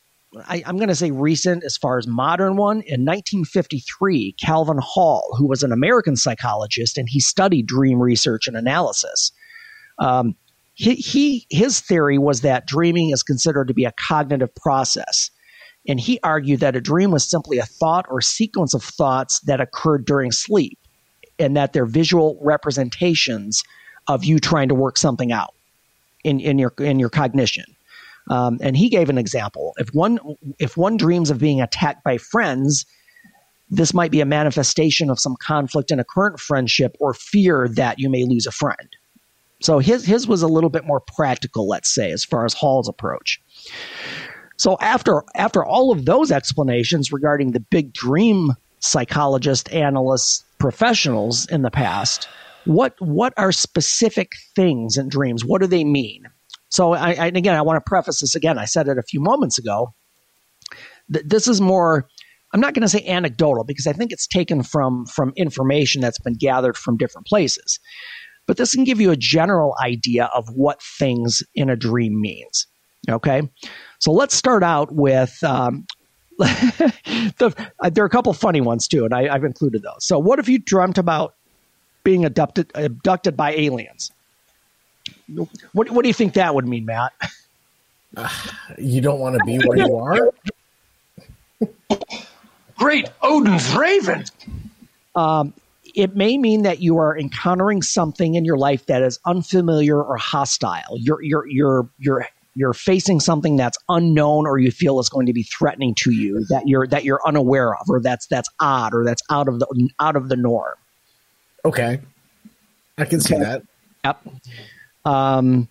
I, 0.48 0.64
I'm 0.66 0.78
going 0.78 0.90
to 0.90 0.96
say 0.96 1.12
recent 1.12 1.64
as 1.66 1.78
far 1.78 1.98
as 1.98 2.08
modern 2.08 2.56
one. 2.56 2.78
In 2.78 3.06
1953, 3.06 4.36
Calvin 4.42 4.80
Hall, 4.82 5.36
who 5.38 5.48
was 5.48 5.64
an 5.64 5.74
American 5.74 6.16
psychologist 6.16 6.98
and 6.98 7.10
he 7.10 7.20
studied 7.20 7.68
dream 7.68 8.02
research 8.02 8.48
and 8.48 8.56
analysis, 8.56 9.32
Um, 10.00 10.36
he, 10.74 10.96
he 10.96 11.48
his 11.50 11.82
theory 11.82 12.18
was 12.18 12.42
that 12.42 12.66
dreaming 12.68 13.12
is 13.12 13.24
considered 13.24 13.68
to 13.68 13.74
be 13.74 13.86
a 13.86 13.94
cognitive 13.94 14.54
process. 14.56 15.30
And 15.88 16.00
he 16.00 16.20
argued 16.24 16.60
that 16.62 16.76
a 16.76 16.82
dream 16.82 17.12
was 17.12 17.30
simply 17.30 17.58
a 17.58 17.66
thought 17.66 18.06
or 18.10 18.22
sequence 18.22 18.74
of 18.74 18.84
thoughts 18.84 19.40
that 19.42 19.60
occurred 19.62 20.06
during 20.06 20.32
sleep, 20.32 20.80
and 21.42 21.58
that 21.58 21.74
they're 21.74 21.86
visual 21.86 22.38
representations 22.42 23.64
of 24.08 24.24
you 24.24 24.40
trying 24.40 24.70
to 24.70 24.76
work 24.76 24.98
something 24.98 25.32
out 25.32 25.54
in, 26.24 26.40
in 26.40 26.58
your 26.60 26.74
in 26.80 27.00
your 27.00 27.10
cognition. 27.10 27.66
Um, 28.30 28.60
and 28.62 28.78
he 28.78 28.90
gave 28.90 29.10
an 29.10 29.18
example. 29.18 29.74
If 29.78 29.94
one 29.94 30.20
if 30.60 30.78
one 30.78 30.98
dreams 30.98 31.30
of 31.30 31.40
being 31.40 31.62
attacked 31.62 32.04
by 32.04 32.18
friends, 32.18 32.86
this 33.70 33.94
might 33.94 34.12
be 34.12 34.22
a 34.22 34.26
manifestation 34.26 35.10
of 35.10 35.20
some 35.20 35.36
conflict 35.42 35.92
in 35.92 36.00
a 36.00 36.04
current 36.04 36.40
friendship 36.40 36.96
or 37.00 37.14
fear 37.14 37.68
that 37.70 38.00
you 38.00 38.10
may 38.10 38.24
lose 38.26 38.46
a 38.46 38.52
friend. 38.52 38.96
So 39.62 39.80
his 39.80 40.06
his 40.06 40.28
was 40.28 40.42
a 40.42 40.48
little 40.48 40.70
bit 40.70 40.86
more 40.86 41.00
practical, 41.00 41.68
let's 41.68 41.94
say, 41.94 42.12
as 42.12 42.24
far 42.24 42.46
as 42.46 42.54
Hall's 42.54 42.88
approach. 42.88 43.42
So 44.58 44.78
after 44.80 45.24
after 45.36 45.66
all 45.66 45.92
of 45.92 46.06
those 46.06 46.32
explanations 46.32 47.12
regarding 47.12 47.52
the 47.52 47.60
big 47.60 47.94
dream 47.94 48.52
psychologist, 48.80 49.72
analysts, 49.72 50.44
professionals 50.62 51.48
in 51.48 51.64
the 51.64 51.72
past, 51.72 52.28
what 52.66 52.94
what 53.00 53.34
are 53.36 53.52
specific 53.52 54.32
things 54.56 54.96
in 54.96 55.10
dreams? 55.10 55.44
What 55.44 55.60
do 55.60 55.68
they 55.68 55.84
mean? 55.84 56.26
So 56.70 56.94
I, 56.94 57.14
I 57.14 57.26
again, 57.28 57.56
I 57.56 57.64
want 57.64 57.84
to 57.84 57.90
preface 57.90 58.22
this 58.22 58.36
again. 58.36 58.60
I 58.60 58.66
said 58.66 58.88
it 58.88 59.00
a 59.00 59.04
few 59.04 59.20
moments 59.20 59.58
ago. 59.58 59.94
Th- 61.12 61.26
this 61.26 61.48
is 61.48 61.60
more. 61.60 62.08
I'm 62.54 62.60
not 62.60 62.74
going 62.74 62.84
to 62.84 62.90
say 62.90 63.04
anecdotal 63.08 63.64
because 63.64 63.88
I 63.88 63.94
think 63.94 64.12
it's 64.12 64.28
taken 64.28 64.62
from 64.62 65.06
from 65.08 65.34
information 65.36 66.00
that's 66.00 66.20
been 66.20 66.36
gathered 66.36 66.78
from 66.78 66.96
different 66.96 67.26
places. 67.26 67.80
But 68.46 68.58
this 68.58 68.76
can 68.76 68.84
give 68.84 69.02
you 69.02 69.10
a 69.12 69.18
general 69.18 69.76
idea 69.82 70.26
of 70.26 70.48
what 70.50 70.82
things 71.00 71.42
in 71.56 71.70
a 71.70 71.76
dream 71.76 72.22
means. 72.22 72.68
Okay, 73.10 73.42
so 74.00 74.12
let's 74.12 74.36
start 74.36 74.62
out 74.62 74.94
with 74.94 75.44
um, 75.44 75.86
the, 76.38 77.70
uh, 77.80 77.90
there 77.90 78.04
are 78.04 78.08
a 78.08 78.10
couple 78.10 78.34
funny 78.34 78.62
ones 78.62 78.88
too, 78.88 79.06
and 79.06 79.14
I, 79.14 79.32
have 79.32 79.44
included 79.44 79.84
those. 79.84 80.06
So, 80.06 80.18
what 80.18 80.40
if 80.40 80.50
you 80.50 80.58
dreamt 80.58 80.98
about 80.98 81.36
being 82.04 82.26
abducted 82.26 82.72
abducted 82.74 83.38
by 83.38 83.54
aliens? 83.54 84.12
What 85.74 85.92
What 85.92 86.04
do 86.04 86.08
you 86.08 86.14
think 86.14 86.34
that 86.34 86.56
would 86.56 86.68
mean, 86.68 86.86
Matt? 86.86 87.14
Uh, 88.16 88.30
you 88.78 89.02
don't 89.02 89.20
want 89.20 89.36
to 89.38 89.44
be 89.46 89.60
where 89.66 89.78
you 89.78 89.96
are. 89.98 90.32
Great 92.78 93.10
Odin's 93.22 93.76
raven. 93.76 94.26
Um, 95.16 95.54
it 95.94 96.16
may 96.16 96.38
mean 96.38 96.64
that 96.64 96.80
you 96.80 96.98
are 96.98 97.18
encountering 97.18 97.82
something 97.82 98.36
in 98.36 98.46
your 98.46 98.58
life 98.58 98.86
that 98.88 99.02
is 99.02 99.20
unfamiliar 99.26 100.02
or 100.02 100.18
hostile. 100.18 100.98
You're 100.98 101.22
you're 101.22 101.48
you're 101.48 101.90
you're 102.00 102.28
you're 102.56 102.74
facing 102.74 103.20
something 103.20 103.56
that's 103.56 103.78
unknown 103.88 104.46
or 104.46 104.58
you 104.58 104.72
feel 104.72 105.00
is 105.00 105.10
going 105.10 105.26
to 105.26 105.34
be 105.34 105.44
threatening 105.44 105.96
to 105.96 106.12
you 106.12 106.46
that 106.50 106.68
you're 106.68 106.86
that 106.88 107.04
you're 107.04 107.22
unaware 107.26 107.74
of 107.76 107.90
or 107.90 108.02
that's 108.02 108.28
that's 108.28 108.50
odd 108.60 108.94
or 108.94 109.06
that's 109.06 109.22
out 109.30 109.48
of 109.48 109.60
the 109.60 109.90
out 110.00 110.16
of 110.16 110.30
the 110.30 110.36
norm. 110.36 110.76
Okay. 111.64 112.00
I 112.98 113.06
can 113.06 113.22
see 113.22 113.36
okay. 113.36 113.44
that. 113.44 113.64
Yep. 114.04 114.28
Um, 115.06 115.68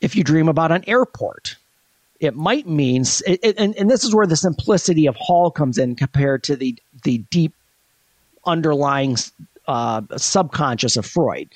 if 0.00 0.14
you 0.14 0.22
dream 0.22 0.48
about 0.48 0.70
an 0.70 0.84
airport, 0.86 1.56
it 2.20 2.34
might 2.34 2.66
mean, 2.66 3.04
it, 3.26 3.54
and, 3.58 3.74
and 3.76 3.90
this 3.90 4.04
is 4.04 4.14
where 4.14 4.26
the 4.26 4.36
simplicity 4.36 5.06
of 5.06 5.16
Hall 5.16 5.50
comes 5.50 5.78
in 5.78 5.96
compared 5.96 6.42
to 6.44 6.56
the 6.56 6.76
the 7.02 7.18
deep 7.30 7.52
underlying 8.46 9.16
uh, 9.66 10.02
subconscious 10.16 10.96
of 10.96 11.06
Freud. 11.06 11.48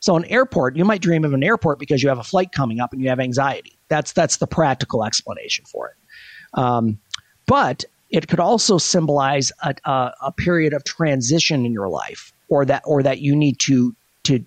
So 0.00 0.16
an 0.16 0.24
airport, 0.24 0.76
you 0.76 0.84
might 0.84 1.02
dream 1.02 1.24
of 1.24 1.34
an 1.34 1.42
airport 1.42 1.78
because 1.78 2.02
you 2.02 2.08
have 2.08 2.18
a 2.18 2.24
flight 2.24 2.52
coming 2.52 2.80
up 2.80 2.92
and 2.92 3.02
you 3.02 3.08
have 3.10 3.20
anxiety. 3.20 3.76
That's 3.88 4.12
that's 4.12 4.38
the 4.38 4.46
practical 4.46 5.04
explanation 5.04 5.66
for 5.66 5.88
it. 5.88 6.58
Um, 6.58 6.98
but 7.46 7.84
it 8.08 8.26
could 8.26 8.40
also 8.40 8.78
symbolize 8.78 9.52
a, 9.62 9.74
a, 9.84 10.12
a, 10.22 10.32
period 10.32 10.72
of 10.72 10.82
transition 10.82 11.64
in 11.64 11.72
your 11.72 11.88
life, 11.88 12.32
or 12.48 12.64
that 12.64 12.82
or 12.86 13.02
that 13.02 13.20
you 13.20 13.36
need 13.36 13.60
to 13.60 13.94
to 14.24 14.44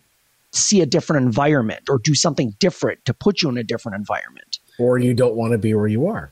see 0.52 0.82
a 0.82 0.86
different 0.86 1.26
environment 1.26 1.82
or 1.90 2.00
do 2.00 2.14
something 2.16 2.56
different 2.60 3.04
to 3.06 3.14
put 3.14 3.42
you 3.42 3.50
in 3.50 3.58
a 3.58 3.64
different 3.64 3.96
environment. 3.96 4.60
Or 4.80 4.98
you 4.98 5.14
don't 5.14 5.36
want 5.36 5.52
to 5.52 5.58
be 5.58 5.74
where 5.76 5.88
you 5.88 6.08
are. 6.08 6.32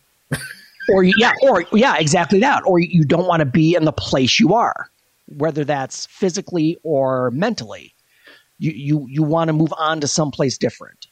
or 0.89 1.03
yeah, 1.03 1.33
or 1.43 1.63
yeah, 1.73 1.97
exactly 1.97 2.39
that. 2.39 2.63
Or 2.65 2.79
you 2.79 3.03
don't 3.03 3.27
want 3.27 3.41
to 3.41 3.45
be 3.45 3.75
in 3.75 3.85
the 3.85 3.93
place 3.93 4.39
you 4.39 4.53
are, 4.55 4.89
whether 5.37 5.63
that's 5.63 6.07
physically 6.07 6.77
or 6.83 7.29
mentally 7.31 7.93
you 8.61 8.71
you 8.71 9.07
you 9.09 9.23
want 9.23 9.47
to 9.47 9.53
move 9.53 9.73
on 9.77 9.99
to 10.01 10.07
someplace 10.07 10.57
different, 10.57 11.07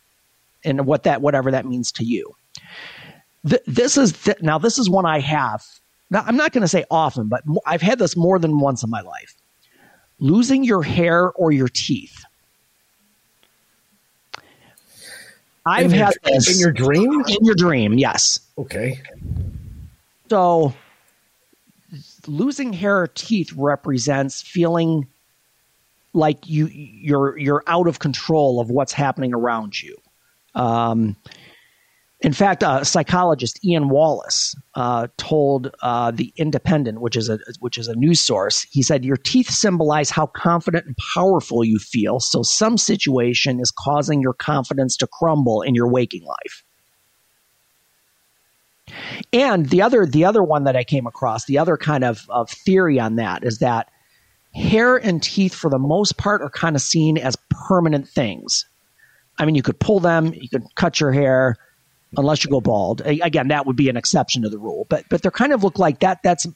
and 0.64 0.86
what 0.86 1.04
that 1.04 1.22
whatever 1.22 1.50
that 1.52 1.66
means 1.66 1.92
to 1.94 2.06
you. 2.06 2.32
Th- 3.48 3.62
this 3.66 3.98
is 3.98 4.14
th- 4.14 4.42
now 4.42 4.60
this 4.60 4.78
is 4.78 4.90
one 4.90 5.06
I 5.06 5.20
have. 5.20 5.64
Now 6.12 6.24
I'm 6.26 6.38
not 6.38 6.52
going 6.52 6.62
to 6.62 6.68
say 6.68 6.86
often, 6.92 7.28
but 7.28 7.44
I've 7.66 7.82
had 7.82 7.98
this 7.98 8.16
more 8.16 8.38
than 8.38 8.60
once 8.60 8.84
in 8.84 8.90
my 8.90 9.02
life. 9.02 9.36
Losing 10.20 10.64
your 10.64 10.84
hair 10.84 11.32
or 11.32 11.52
your 11.52 11.70
teeth. 11.70 12.24
I've 15.66 15.92
had 15.92 16.14
this 16.24 16.54
in 16.54 16.60
your 16.60 16.72
dream. 16.72 17.24
In 17.28 17.46
your 17.46 17.56
dream, 17.56 17.98
yes. 17.98 18.40
Okay. 18.58 19.02
So, 20.30 20.74
losing 22.28 22.74
hair 22.74 23.02
or 23.02 23.08
teeth 23.08 23.52
represents 23.54 24.42
feeling 24.42 25.08
like 26.14 26.48
you 26.48 26.68
you're 26.68 27.38
you're 27.38 27.64
out 27.68 27.88
of 27.88 28.00
control 28.00 28.60
of 28.60 28.70
what's 28.70 28.94
happening 28.94 29.34
around 29.34 29.82
you. 29.82 29.96
Um, 30.56 31.16
in 32.22 32.34
fact, 32.34 32.64
psychologist 32.86 33.64
Ian 33.64 33.88
Wallace 33.88 34.54
uh, 34.76 35.08
told 35.16 35.74
uh, 35.82 36.12
the 36.12 36.34
Independent, 36.36 37.00
which 37.00 37.16
is 37.16 37.30
a 37.30 37.40
which 37.60 37.78
is 37.78 37.88
a 37.88 37.96
news 37.96 38.20
source, 38.20 38.64
he 38.70 38.84
said 38.84 39.06
your 39.06 39.16
teeth 39.16 39.50
symbolize 39.50 40.10
how 40.10 40.26
confident 40.26 40.86
and 40.86 40.98
powerful 41.14 41.64
you 41.64 41.80
feel. 41.80 42.20
So 42.20 42.44
some 42.44 42.78
situation 42.78 43.62
is 43.62 43.72
causing 43.72 44.22
your 44.22 44.34
confidence 44.34 44.98
to 44.98 45.08
crumble 45.08 45.62
in 45.62 45.76
your 45.76 45.90
waking 45.90 46.26
life. 46.26 46.64
And 49.32 49.70
the 49.70 49.82
other 49.82 50.06
the 50.06 50.26
other 50.26 50.44
one 50.44 50.66
that 50.66 50.76
I 50.76 50.84
came 50.84 51.08
across, 51.08 51.46
the 51.46 51.58
other 51.58 51.78
kind 51.78 52.04
of, 52.04 52.26
of 52.30 52.50
theory 52.50 53.00
on 53.00 53.16
that 53.16 53.46
is 53.46 53.60
that 53.60 53.90
hair 54.54 54.98
and 54.98 55.22
teeth, 55.22 55.54
for 55.54 55.70
the 55.70 55.80
most 55.80 56.18
part, 56.18 56.42
are 56.42 56.50
kind 56.50 56.76
of 56.76 56.82
seen 56.82 57.18
as 57.18 57.38
permanent 57.68 58.08
things. 58.08 58.66
I 59.38 59.46
mean, 59.46 59.56
you 59.56 59.62
could 59.62 59.80
pull 59.80 60.00
them, 60.00 60.34
you 60.34 60.50
could 60.50 60.64
cut 60.76 61.00
your 61.00 61.12
hair, 61.12 61.56
unless 62.18 62.44
you 62.44 62.50
go 62.50 62.62
bald. 62.62 63.02
Again, 63.02 63.50
that 63.50 63.66
would 63.66 63.76
be 63.76 63.90
an 63.90 63.98
exception 63.98 64.42
to 64.42 64.50
the 64.50 64.58
rule. 64.58 64.86
But 64.90 65.06
but 65.10 65.22
they're 65.22 65.32
kind 65.32 65.54
of 65.54 65.64
look 65.64 65.80
like 65.80 66.00
that. 66.00 66.22
That's 66.24 66.48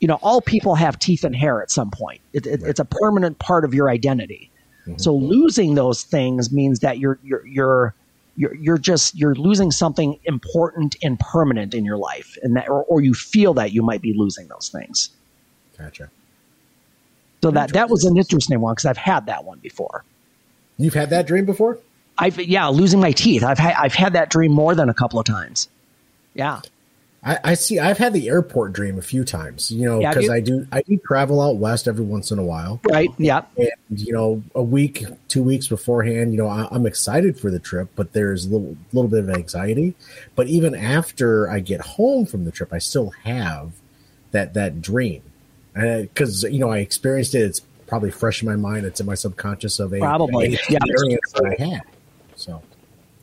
you 0.00 0.08
know, 0.08 0.18
all 0.22 0.40
people 0.40 0.74
have 0.74 0.98
teeth 0.98 1.24
and 1.24 1.34
hair 1.34 1.60
at 1.62 1.70
some 1.70 1.90
point. 1.90 2.20
It, 2.32 2.46
it, 2.46 2.60
right. 2.60 2.70
It's 2.70 2.80
a 2.80 2.84
permanent 2.84 3.38
part 3.38 3.64
of 3.64 3.74
your 3.74 3.90
identity. 3.90 4.50
Mm-hmm. 4.82 4.98
So 4.98 5.14
losing 5.14 5.74
those 5.74 6.02
things 6.02 6.52
means 6.52 6.80
that 6.80 6.98
you're 6.98 7.18
you're 7.22 7.46
you're 7.46 7.94
you're, 8.36 8.54
you're 8.54 8.78
just 8.78 9.16
you're 9.16 9.34
losing 9.34 9.72
something 9.72 10.18
important 10.24 10.96
and 11.02 11.18
permanent 11.18 11.74
in 11.74 11.84
your 11.84 11.98
life, 11.98 12.36
and 12.42 12.56
that 12.56 12.68
or, 12.68 12.84
or 12.84 13.00
you 13.00 13.14
feel 13.14 13.54
that 13.54 13.72
you 13.72 13.82
might 13.82 14.02
be 14.02 14.14
losing 14.16 14.46
those 14.48 14.68
things. 14.68 15.10
Gotcha. 15.76 16.10
So 17.42 17.50
that 17.52 17.72
that 17.72 17.88
was 17.88 18.04
an 18.04 18.16
interesting 18.16 18.60
one 18.60 18.74
because 18.74 18.86
I've 18.86 18.96
had 18.96 19.26
that 19.26 19.44
one 19.44 19.58
before. 19.58 20.04
You've 20.76 20.94
had 20.94 21.10
that 21.10 21.26
dream 21.26 21.44
before? 21.44 21.78
I've 22.18 22.40
yeah, 22.40 22.66
losing 22.68 23.00
my 23.00 23.12
teeth. 23.12 23.44
I've 23.44 23.58
had 23.58 23.74
I've 23.74 23.94
had 23.94 24.14
that 24.14 24.30
dream 24.30 24.52
more 24.52 24.74
than 24.74 24.88
a 24.88 24.94
couple 24.94 25.18
of 25.18 25.24
times. 25.24 25.68
Yeah. 26.34 26.60
I, 27.22 27.38
I 27.42 27.54
see. 27.54 27.80
I've 27.80 27.98
had 27.98 28.12
the 28.12 28.28
airport 28.28 28.72
dream 28.72 28.96
a 28.96 29.02
few 29.02 29.24
times. 29.24 29.70
You 29.70 29.86
know, 29.86 29.98
because 29.98 30.26
yeah, 30.26 30.32
I 30.32 30.40
do 30.40 30.66
I 30.72 30.82
do 30.82 30.98
travel 30.98 31.40
out 31.40 31.56
west 31.56 31.88
every 31.88 32.04
once 32.04 32.30
in 32.30 32.38
a 32.38 32.44
while. 32.44 32.80
Right. 32.88 33.10
Yeah. 33.18 33.42
And 33.56 33.70
you 33.90 34.12
know, 34.12 34.42
a 34.54 34.62
week, 34.62 35.04
two 35.28 35.42
weeks 35.42 35.68
beforehand, 35.68 36.32
you 36.32 36.38
know, 36.38 36.48
I, 36.48 36.74
am 36.74 36.86
excited 36.86 37.38
for 37.38 37.50
the 37.50 37.58
trip, 37.58 37.88
but 37.96 38.12
there's 38.12 38.46
a 38.46 38.50
little 38.50 38.76
little 38.92 39.10
bit 39.10 39.20
of 39.20 39.30
anxiety. 39.30 39.94
But 40.34 40.48
even 40.48 40.74
after 40.74 41.48
I 41.50 41.60
get 41.60 41.80
home 41.80 42.26
from 42.26 42.44
the 42.44 42.52
trip, 42.52 42.72
I 42.72 42.78
still 42.78 43.10
have 43.24 43.72
that 44.30 44.54
that 44.54 44.80
dream 44.80 45.22
Uh, 45.78 46.02
because 46.02 46.42
you 46.42 46.58
know 46.58 46.70
I 46.70 46.78
experienced 46.78 47.34
it. 47.34 47.42
It's 47.42 47.60
probably 47.86 48.10
fresh 48.10 48.42
in 48.42 48.48
my 48.48 48.56
mind. 48.56 48.84
It's 48.84 49.00
in 49.00 49.06
my 49.06 49.14
subconscious 49.14 49.78
of 49.78 49.92
a 49.92 49.98
probably 49.98 50.46
a 50.46 50.50
yeah. 50.68 50.78
experience 50.82 51.32
that 51.32 51.56
I 51.58 51.64
had. 51.64 51.82
So. 52.36 52.62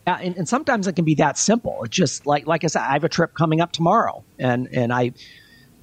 Yeah, 0.08 0.20
and, 0.22 0.38
and 0.38 0.48
sometimes 0.48 0.88
it 0.88 0.94
can 0.94 1.06
be 1.06 1.16
that 1.16 1.38
simple. 1.38 1.84
It's 1.84 1.96
just 1.96 2.28
like 2.28 2.46
like 2.46 2.64
I 2.64 2.68
said, 2.68 2.82
I 2.82 2.94
have 2.94 3.04
a 3.04 3.10
trip 3.10 3.34
coming 3.34 3.60
up 3.60 3.72
tomorrow, 3.72 4.24
and 4.38 4.68
and 4.72 4.94
I 4.94 5.14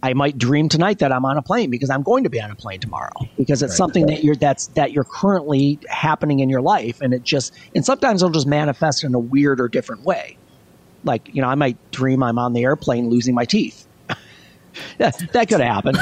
I 0.03 0.15
might 0.15 0.37
dream 0.37 0.69
tonight 0.69 0.99
that 0.99 1.13
I'm 1.13 1.25
on 1.25 1.37
a 1.37 1.43
plane 1.43 1.71
because 1.71 1.89
I'm 1.89 2.03
going 2.03 2.25
to 2.25 2.31
be 2.31 2.41
on 2.41 2.51
a 2.51 2.57
plane 2.57 2.81
tomorrow 2.81 3.13
because 3.37 3.63
it's 3.63 3.73
right. 3.73 3.77
something 3.77 4.07
that 4.07 4.25
you're 4.25 4.35
that's 4.35 4.67
that 4.69 4.93
you're 4.93 5.05
currently 5.05 5.79
happening 5.89 6.41
in 6.41 6.49
your 6.49 6.61
life, 6.61 7.01
and 7.01 7.15
it 7.15 7.23
just 7.23 7.53
and 7.75 7.85
sometimes 7.85 8.23
it'll 8.23 8.33
just 8.33 8.47
manifest 8.47 9.05
in 9.05 9.15
a 9.15 9.19
weird 9.19 9.61
or 9.61 9.69
different 9.69 10.05
way. 10.05 10.37
Like 11.05 11.33
you 11.35 11.41
know, 11.41 11.49
I 11.49 11.55
might 11.55 11.77
dream 11.93 12.23
I'm 12.23 12.39
on 12.39 12.53
the 12.53 12.65
airplane 12.65 13.11
losing 13.11 13.35
my 13.35 13.45
teeth, 13.45 13.87
yeah, 15.03 15.11
that 15.33 15.49
could 15.49 15.61
happen. 15.61 15.97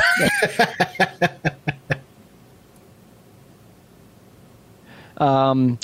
um, 5.16 5.78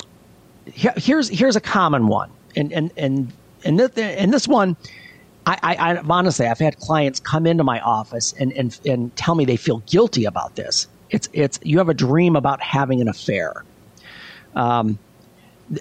here's 0.65 1.29
here's 1.29 1.55
a 1.55 1.61
common 1.61 2.07
one, 2.07 2.29
and 2.55 2.71
and 2.71 2.91
and 2.95 3.33
and 3.65 3.79
this, 3.79 3.91
and 3.97 4.31
this 4.31 4.47
one, 4.47 4.77
I, 5.45 5.57
I, 5.63 5.75
I 5.75 5.97
honestly 6.07 6.45
I've 6.45 6.59
had 6.59 6.77
clients 6.77 7.19
come 7.19 7.47
into 7.47 7.63
my 7.63 7.79
office 7.81 8.33
and 8.39 8.53
and 8.53 8.79
and 8.85 9.15
tell 9.15 9.33
me 9.35 9.45
they 9.45 9.57
feel 9.57 9.79
guilty 9.87 10.25
about 10.25 10.55
this. 10.55 10.87
It's 11.09 11.27
it's 11.33 11.59
you 11.63 11.79
have 11.79 11.89
a 11.89 11.95
dream 11.95 12.35
about 12.35 12.61
having 12.61 13.01
an 13.01 13.07
affair. 13.07 13.63
Um, 14.55 14.99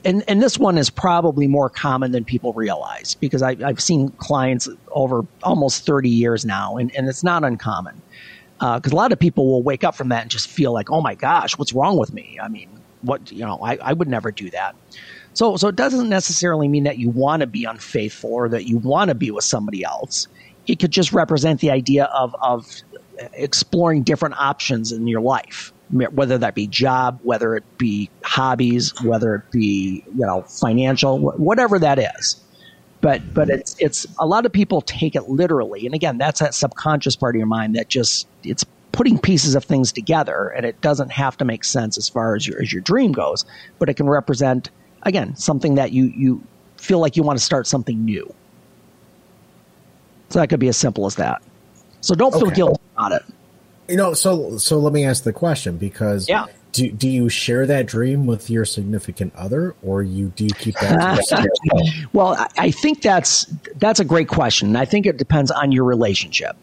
and 0.04 0.24
and 0.28 0.42
this 0.42 0.58
one 0.58 0.78
is 0.78 0.90
probably 0.90 1.46
more 1.46 1.70
common 1.70 2.12
than 2.12 2.24
people 2.24 2.52
realize 2.52 3.14
because 3.14 3.42
I, 3.42 3.54
have 3.56 3.80
seen 3.80 4.10
clients 4.12 4.68
over 4.90 5.24
almost 5.42 5.86
30 5.86 6.08
years 6.08 6.44
now, 6.44 6.76
and, 6.76 6.94
and 6.96 7.08
it's 7.08 7.22
not 7.22 7.44
uncommon 7.44 8.02
because 8.58 8.92
uh, 8.92 8.94
a 8.94 8.96
lot 8.96 9.12
of 9.12 9.18
people 9.18 9.46
will 9.46 9.62
wake 9.62 9.84
up 9.84 9.94
from 9.94 10.08
that 10.08 10.22
and 10.22 10.30
just 10.30 10.48
feel 10.48 10.72
like, 10.72 10.90
oh 10.90 11.00
my 11.00 11.14
gosh, 11.14 11.56
what's 11.58 11.72
wrong 11.72 11.98
with 11.98 12.12
me? 12.12 12.38
I 12.42 12.48
mean, 12.48 12.68
what 13.02 13.30
you 13.30 13.44
know, 13.44 13.58
I, 13.62 13.76
I 13.76 13.92
would 13.92 14.08
never 14.08 14.32
do 14.32 14.50
that. 14.50 14.74
So 15.34 15.56
so 15.56 15.68
it 15.68 15.76
doesn't 15.76 16.08
necessarily 16.08 16.66
mean 16.66 16.84
that 16.84 16.98
you 16.98 17.10
want 17.10 17.40
to 17.40 17.46
be 17.46 17.64
unfaithful 17.64 18.32
or 18.32 18.48
that 18.48 18.66
you 18.66 18.78
want 18.78 19.10
to 19.10 19.14
be 19.14 19.30
with 19.30 19.44
somebody 19.44 19.84
else. 19.84 20.26
It 20.66 20.80
could 20.80 20.90
just 20.90 21.12
represent 21.12 21.60
the 21.60 21.70
idea 21.70 22.04
of 22.06 22.34
of 22.40 22.66
exploring 23.34 24.02
different 24.02 24.34
options 24.38 24.90
in 24.92 25.06
your 25.06 25.20
life 25.20 25.72
whether 25.90 26.38
that 26.38 26.54
be 26.54 26.66
job, 26.66 27.20
whether 27.22 27.54
it 27.54 27.64
be 27.78 28.10
hobbies, 28.24 28.92
whether 29.02 29.36
it 29.36 29.50
be 29.50 30.04
you 30.06 30.26
know 30.26 30.42
financial, 30.42 31.18
whatever 31.18 31.78
that 31.78 31.98
is. 31.98 32.40
But 33.00 33.34
but 33.34 33.48
it's 33.50 33.76
it's 33.78 34.06
a 34.18 34.26
lot 34.26 34.46
of 34.46 34.52
people 34.52 34.80
take 34.80 35.14
it 35.14 35.28
literally, 35.28 35.86
and 35.86 35.94
again, 35.94 36.18
that's 36.18 36.40
that 36.40 36.54
subconscious 36.54 37.14
part 37.14 37.36
of 37.36 37.38
your 37.38 37.46
mind 37.46 37.76
that 37.76 37.88
just 37.88 38.26
it's 38.42 38.64
putting 38.92 39.18
pieces 39.18 39.54
of 39.54 39.64
things 39.64 39.92
together, 39.92 40.48
and 40.48 40.66
it 40.66 40.80
doesn't 40.80 41.12
have 41.12 41.36
to 41.36 41.44
make 41.44 41.62
sense 41.62 41.98
as 41.98 42.08
far 42.08 42.34
as 42.34 42.46
your 42.46 42.60
as 42.60 42.72
your 42.72 42.82
dream 42.82 43.12
goes, 43.12 43.44
but 43.78 43.88
it 43.88 43.94
can 43.94 44.08
represent 44.08 44.70
again 45.02 45.36
something 45.36 45.76
that 45.76 45.92
you 45.92 46.06
you 46.16 46.42
feel 46.78 46.98
like 46.98 47.16
you 47.16 47.22
want 47.22 47.38
to 47.38 47.44
start 47.44 47.66
something 47.66 48.04
new. 48.04 48.32
So 50.30 50.40
that 50.40 50.48
could 50.48 50.60
be 50.60 50.68
as 50.68 50.76
simple 50.76 51.06
as 51.06 51.14
that. 51.16 51.42
So 52.00 52.14
don't 52.14 52.32
feel 52.32 52.46
okay. 52.46 52.56
guilty 52.56 52.82
about 52.96 53.12
it. 53.12 53.22
You 53.88 53.96
know, 53.96 54.14
so 54.14 54.58
so 54.58 54.78
let 54.78 54.92
me 54.92 55.04
ask 55.04 55.22
the 55.22 55.32
question 55.32 55.76
because 55.76 56.28
yeah. 56.28 56.46
do 56.72 56.90
do 56.90 57.08
you 57.08 57.28
share 57.28 57.66
that 57.66 57.86
dream 57.86 58.26
with 58.26 58.50
your 58.50 58.64
significant 58.64 59.34
other, 59.36 59.76
or 59.82 60.02
you 60.02 60.32
do 60.34 60.44
you 60.44 60.50
keep 60.50 60.74
that? 60.76 62.06
well, 62.12 62.48
I 62.58 62.70
think 62.70 63.02
that's 63.02 63.44
that's 63.76 64.00
a 64.00 64.04
great 64.04 64.28
question. 64.28 64.74
I 64.74 64.84
think 64.84 65.06
it 65.06 65.16
depends 65.16 65.50
on 65.50 65.70
your 65.70 65.84
relationship, 65.84 66.56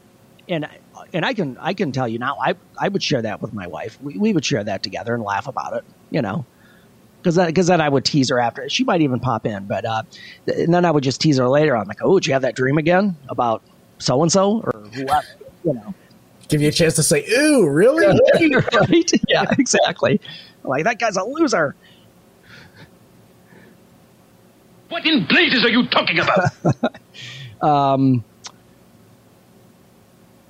and 0.50 0.68
and 1.14 1.26
I 1.26 1.34
can 1.34 1.58
I 1.60 1.74
can 1.74 1.94
tell 1.94 2.08
you 2.08 2.20
now, 2.20 2.38
I 2.42 2.56
I 2.78 2.90
would 2.90 3.02
share 3.02 3.22
that 3.22 3.42
with 3.42 3.54
my 3.54 3.68
wife. 3.68 3.98
We 4.02 4.18
we 4.18 4.34
would 4.34 4.44
share 4.44 4.64
that 4.64 4.84
together 4.84 5.14
and 5.14 5.24
laugh 5.24 5.48
about 5.48 5.74
it. 5.78 5.86
You 6.10 6.22
know, 6.22 6.46
because 7.22 7.38
because 7.38 7.68
then 7.68 7.80
I 7.80 7.88
would 7.88 8.04
tease 8.04 8.30
her 8.30 8.40
after. 8.40 8.68
She 8.68 8.84
might 8.84 9.02
even 9.02 9.22
pop 9.22 9.46
in, 9.46 9.66
but 9.66 9.86
uh, 9.86 10.04
and 10.48 10.74
then 10.74 10.84
I 10.84 10.92
would 10.92 11.04
just 11.04 11.22
tease 11.22 11.38
her 11.38 11.48
later. 11.48 11.78
I'm 11.78 11.88
like, 11.88 12.02
oh, 12.02 12.20
did 12.20 12.28
you 12.28 12.34
have 12.34 12.42
that 12.42 12.56
dream 12.56 12.78
again 12.78 13.16
about 13.30 13.62
so 13.98 14.22
and 14.22 14.32
so 14.32 14.60
or 14.60 14.74
what? 15.06 15.26
You 15.64 15.74
know 15.76 15.96
give 16.48 16.62
you 16.62 16.68
a 16.70 16.72
chance 16.72 16.96
to 16.96 17.04
say, 17.04 17.26
"Ooh, 17.26 17.68
really?" 17.68 18.06
right? 18.56 19.12
Yeah, 19.28 19.46
exactly. 19.58 20.20
Like 20.64 20.84
that 20.86 21.00
guy's 21.00 21.18
a 21.18 21.24
loser. 21.24 21.76
What 24.90 25.06
in 25.06 25.26
blazes 25.26 25.66
are 25.66 25.70
you 25.70 25.88
talking 25.88 26.20
about? 26.20 26.52
um, 27.62 28.24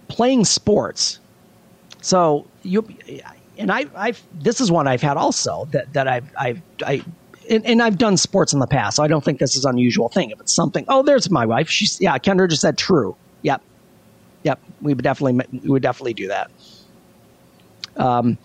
playing 0.09 0.45
sports. 0.45 1.19
So 2.01 2.45
you 2.63 2.85
and 3.57 3.71
I, 3.71 3.85
I've 3.95 4.21
this 4.33 4.59
is 4.59 4.69
one 4.71 4.87
I've 4.87 5.01
had 5.01 5.17
also 5.17 5.67
that 5.71 5.93
that 5.93 6.07
I've 6.07 6.31
I've 6.37 6.61
I. 6.85 7.03
And, 7.49 7.65
and 7.65 7.81
I've 7.81 7.97
done 7.97 8.15
sports 8.15 8.53
in 8.53 8.59
the 8.59 8.67
past, 8.67 8.95
so 8.95 9.03
I 9.03 9.09
don't 9.09 9.21
think 9.21 9.39
this 9.39 9.57
is 9.57 9.65
an 9.65 9.71
unusual 9.71 10.07
thing. 10.07 10.31
If 10.31 10.39
it's 10.39 10.53
something, 10.53 10.85
oh, 10.87 11.03
there's 11.03 11.29
my 11.29 11.45
wife. 11.45 11.69
She's 11.69 11.99
yeah. 11.99 12.17
Kendra 12.17 12.49
just 12.49 12.61
said 12.61 12.77
true. 12.77 13.17
Yep, 13.41 13.61
Yep, 14.43 14.59
we 14.81 14.93
would 14.93 15.03
definitely 15.03 15.45
we 15.51 15.69
would 15.69 15.81
definitely 15.81 16.13
do 16.13 16.27
that. 16.27 16.51
Um, 17.97 18.37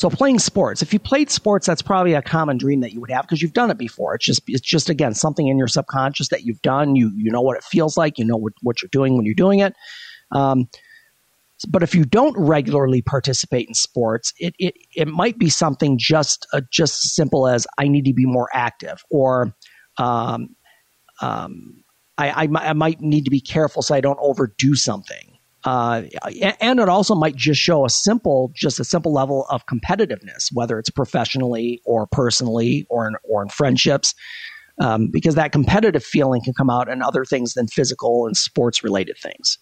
so 0.00 0.08
playing 0.08 0.38
sports. 0.38 0.80
If 0.80 0.94
you 0.94 0.98
played 0.98 1.30
sports, 1.30 1.66
that's 1.66 1.82
probably 1.82 2.14
a 2.14 2.22
common 2.22 2.56
dream 2.56 2.80
that 2.80 2.92
you 2.92 3.00
would 3.00 3.10
have 3.10 3.22
because 3.22 3.42
you've 3.42 3.52
done 3.52 3.70
it 3.70 3.76
before. 3.76 4.14
It's 4.14 4.24
just 4.24 4.40
it's 4.46 4.62
just 4.62 4.88
again 4.88 5.14
something 5.14 5.46
in 5.46 5.58
your 5.58 5.68
subconscious 5.68 6.28
that 6.28 6.42
you've 6.44 6.62
done. 6.62 6.96
You 6.96 7.12
you 7.14 7.30
know 7.30 7.42
what 7.42 7.58
it 7.58 7.64
feels 7.64 7.98
like. 7.98 8.18
You 8.18 8.24
know 8.24 8.36
what, 8.36 8.54
what 8.62 8.80
you're 8.80 8.88
doing 8.90 9.16
when 9.16 9.26
you're 9.26 9.34
doing 9.34 9.58
it. 9.58 9.74
Um, 10.32 10.68
but 11.68 11.82
if 11.82 11.94
you 11.94 12.06
don't 12.06 12.34
regularly 12.38 13.02
participate 13.02 13.68
in 13.68 13.74
sports, 13.74 14.32
it 14.38 14.54
it, 14.58 14.74
it 14.96 15.06
might 15.06 15.38
be 15.38 15.50
something 15.50 15.98
just 15.98 16.46
uh, 16.54 16.62
just 16.70 17.14
simple 17.14 17.46
as 17.46 17.66
I 17.78 17.86
need 17.86 18.06
to 18.06 18.14
be 18.14 18.24
more 18.24 18.48
active 18.54 19.04
or 19.10 19.54
um, 19.98 20.56
um, 21.20 21.79
I, 22.20 22.44
I, 22.44 22.48
I 22.70 22.72
might 22.74 23.00
need 23.00 23.24
to 23.24 23.30
be 23.30 23.40
careful 23.40 23.82
so 23.82 23.94
I 23.94 24.00
don't 24.00 24.18
overdo 24.20 24.74
something. 24.74 25.38
Uh, 25.64 26.02
and 26.60 26.80
it 26.80 26.88
also 26.88 27.14
might 27.14 27.36
just 27.36 27.60
show 27.60 27.84
a 27.84 27.90
simple, 27.90 28.50
just 28.54 28.80
a 28.80 28.84
simple 28.84 29.12
level 29.12 29.46
of 29.50 29.64
competitiveness, 29.66 30.48
whether 30.52 30.78
it's 30.78 30.90
professionally 30.90 31.80
or 31.84 32.06
personally 32.06 32.86
or 32.88 33.06
in, 33.06 33.14
or 33.24 33.42
in 33.42 33.48
friendships, 33.48 34.14
um, 34.80 35.08
because 35.08 35.34
that 35.34 35.52
competitive 35.52 36.04
feeling 36.04 36.42
can 36.42 36.54
come 36.54 36.70
out 36.70 36.88
in 36.88 37.02
other 37.02 37.24
things 37.24 37.54
than 37.54 37.66
physical 37.66 38.26
and 38.26 38.36
sports 38.36 38.82
related 38.82 39.16
things. 39.18 39.58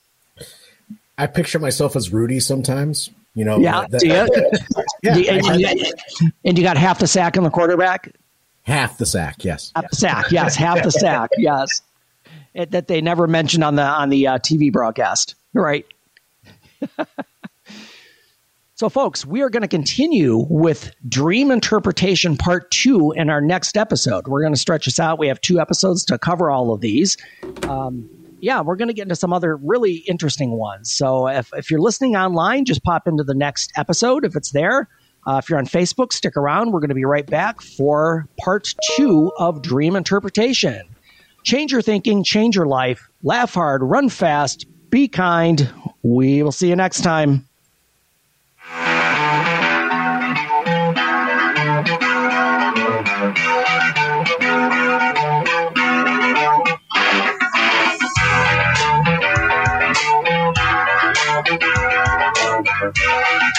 I 1.16 1.26
picture 1.26 1.58
myself 1.58 1.96
as 1.96 2.12
Rudy 2.12 2.38
sometimes. 2.38 3.10
You 3.34 3.44
know, 3.44 3.58
yeah, 3.58 3.86
the, 3.88 4.00
yeah, 5.02 5.12
and, 5.12 5.60
you, 5.60 6.32
and 6.44 6.58
you 6.58 6.64
got 6.64 6.76
half 6.76 6.98
the 6.98 7.06
sack 7.06 7.36
on 7.36 7.44
the 7.44 7.50
quarterback. 7.50 8.12
Half 8.62 8.98
the 8.98 9.06
sack, 9.06 9.44
yes. 9.44 9.72
Half 9.74 9.90
the 9.90 9.96
sack, 9.96 10.30
yes. 10.30 10.56
Half 10.56 10.82
the 10.82 10.90
sack, 10.92 11.30
yes 11.38 11.82
it, 12.54 12.70
that 12.70 12.88
they 12.88 13.00
never 13.00 13.26
mentioned 13.26 13.64
on 13.64 13.76
the 13.76 13.82
on 13.82 14.08
the 14.08 14.26
uh, 14.26 14.38
TV 14.38 14.72
broadcast. 14.72 15.34
Right. 15.54 15.86
so, 18.74 18.88
folks, 18.88 19.26
we 19.26 19.42
are 19.42 19.50
going 19.50 19.62
to 19.62 19.68
continue 19.68 20.46
with 20.48 20.92
dream 21.08 21.50
interpretation 21.50 22.36
part 22.36 22.70
two 22.70 23.12
in 23.12 23.30
our 23.30 23.40
next 23.40 23.76
episode. 23.76 24.28
We're 24.28 24.42
going 24.42 24.54
to 24.54 24.58
stretch 24.60 24.84
this 24.86 25.00
out. 25.00 25.18
We 25.18 25.28
have 25.28 25.40
two 25.40 25.60
episodes 25.60 26.04
to 26.06 26.18
cover 26.18 26.50
all 26.50 26.72
of 26.72 26.80
these. 26.80 27.16
Um, 27.64 28.08
yeah, 28.40 28.60
we're 28.60 28.76
going 28.76 28.88
to 28.88 28.94
get 28.94 29.02
into 29.02 29.16
some 29.16 29.32
other 29.32 29.56
really 29.56 29.96
interesting 30.08 30.52
ones. 30.52 30.92
So, 30.92 31.28
if, 31.28 31.50
if 31.54 31.70
you're 31.70 31.80
listening 31.80 32.16
online, 32.16 32.64
just 32.64 32.82
pop 32.82 33.08
into 33.08 33.24
the 33.24 33.34
next 33.34 33.72
episode 33.76 34.24
if 34.24 34.36
it's 34.36 34.52
there. 34.52 34.88
Uh, 35.26 35.36
if 35.42 35.50
you're 35.50 35.58
on 35.58 35.66
Facebook, 35.66 36.12
stick 36.12 36.36
around. 36.36 36.72
We're 36.72 36.80
going 36.80 36.88
to 36.88 36.94
be 36.94 37.04
right 37.04 37.26
back 37.26 37.60
for 37.60 38.26
part 38.40 38.72
two 38.96 39.30
of 39.38 39.60
Dream 39.60 39.94
Interpretation. 39.94 40.88
Change 41.48 41.72
your 41.72 41.80
thinking, 41.80 42.22
change 42.24 42.56
your 42.56 42.66
life. 42.66 43.08
Laugh 43.22 43.54
hard, 43.54 43.82
run 43.82 44.10
fast, 44.10 44.66
be 44.90 45.08
kind. 45.08 45.72
We 46.02 46.42
will 46.42 46.52
see 46.52 46.68
you 46.68 46.76
next 46.76 47.00
time. 47.00 47.48
Thank 62.90 62.98
you. 63.46 63.57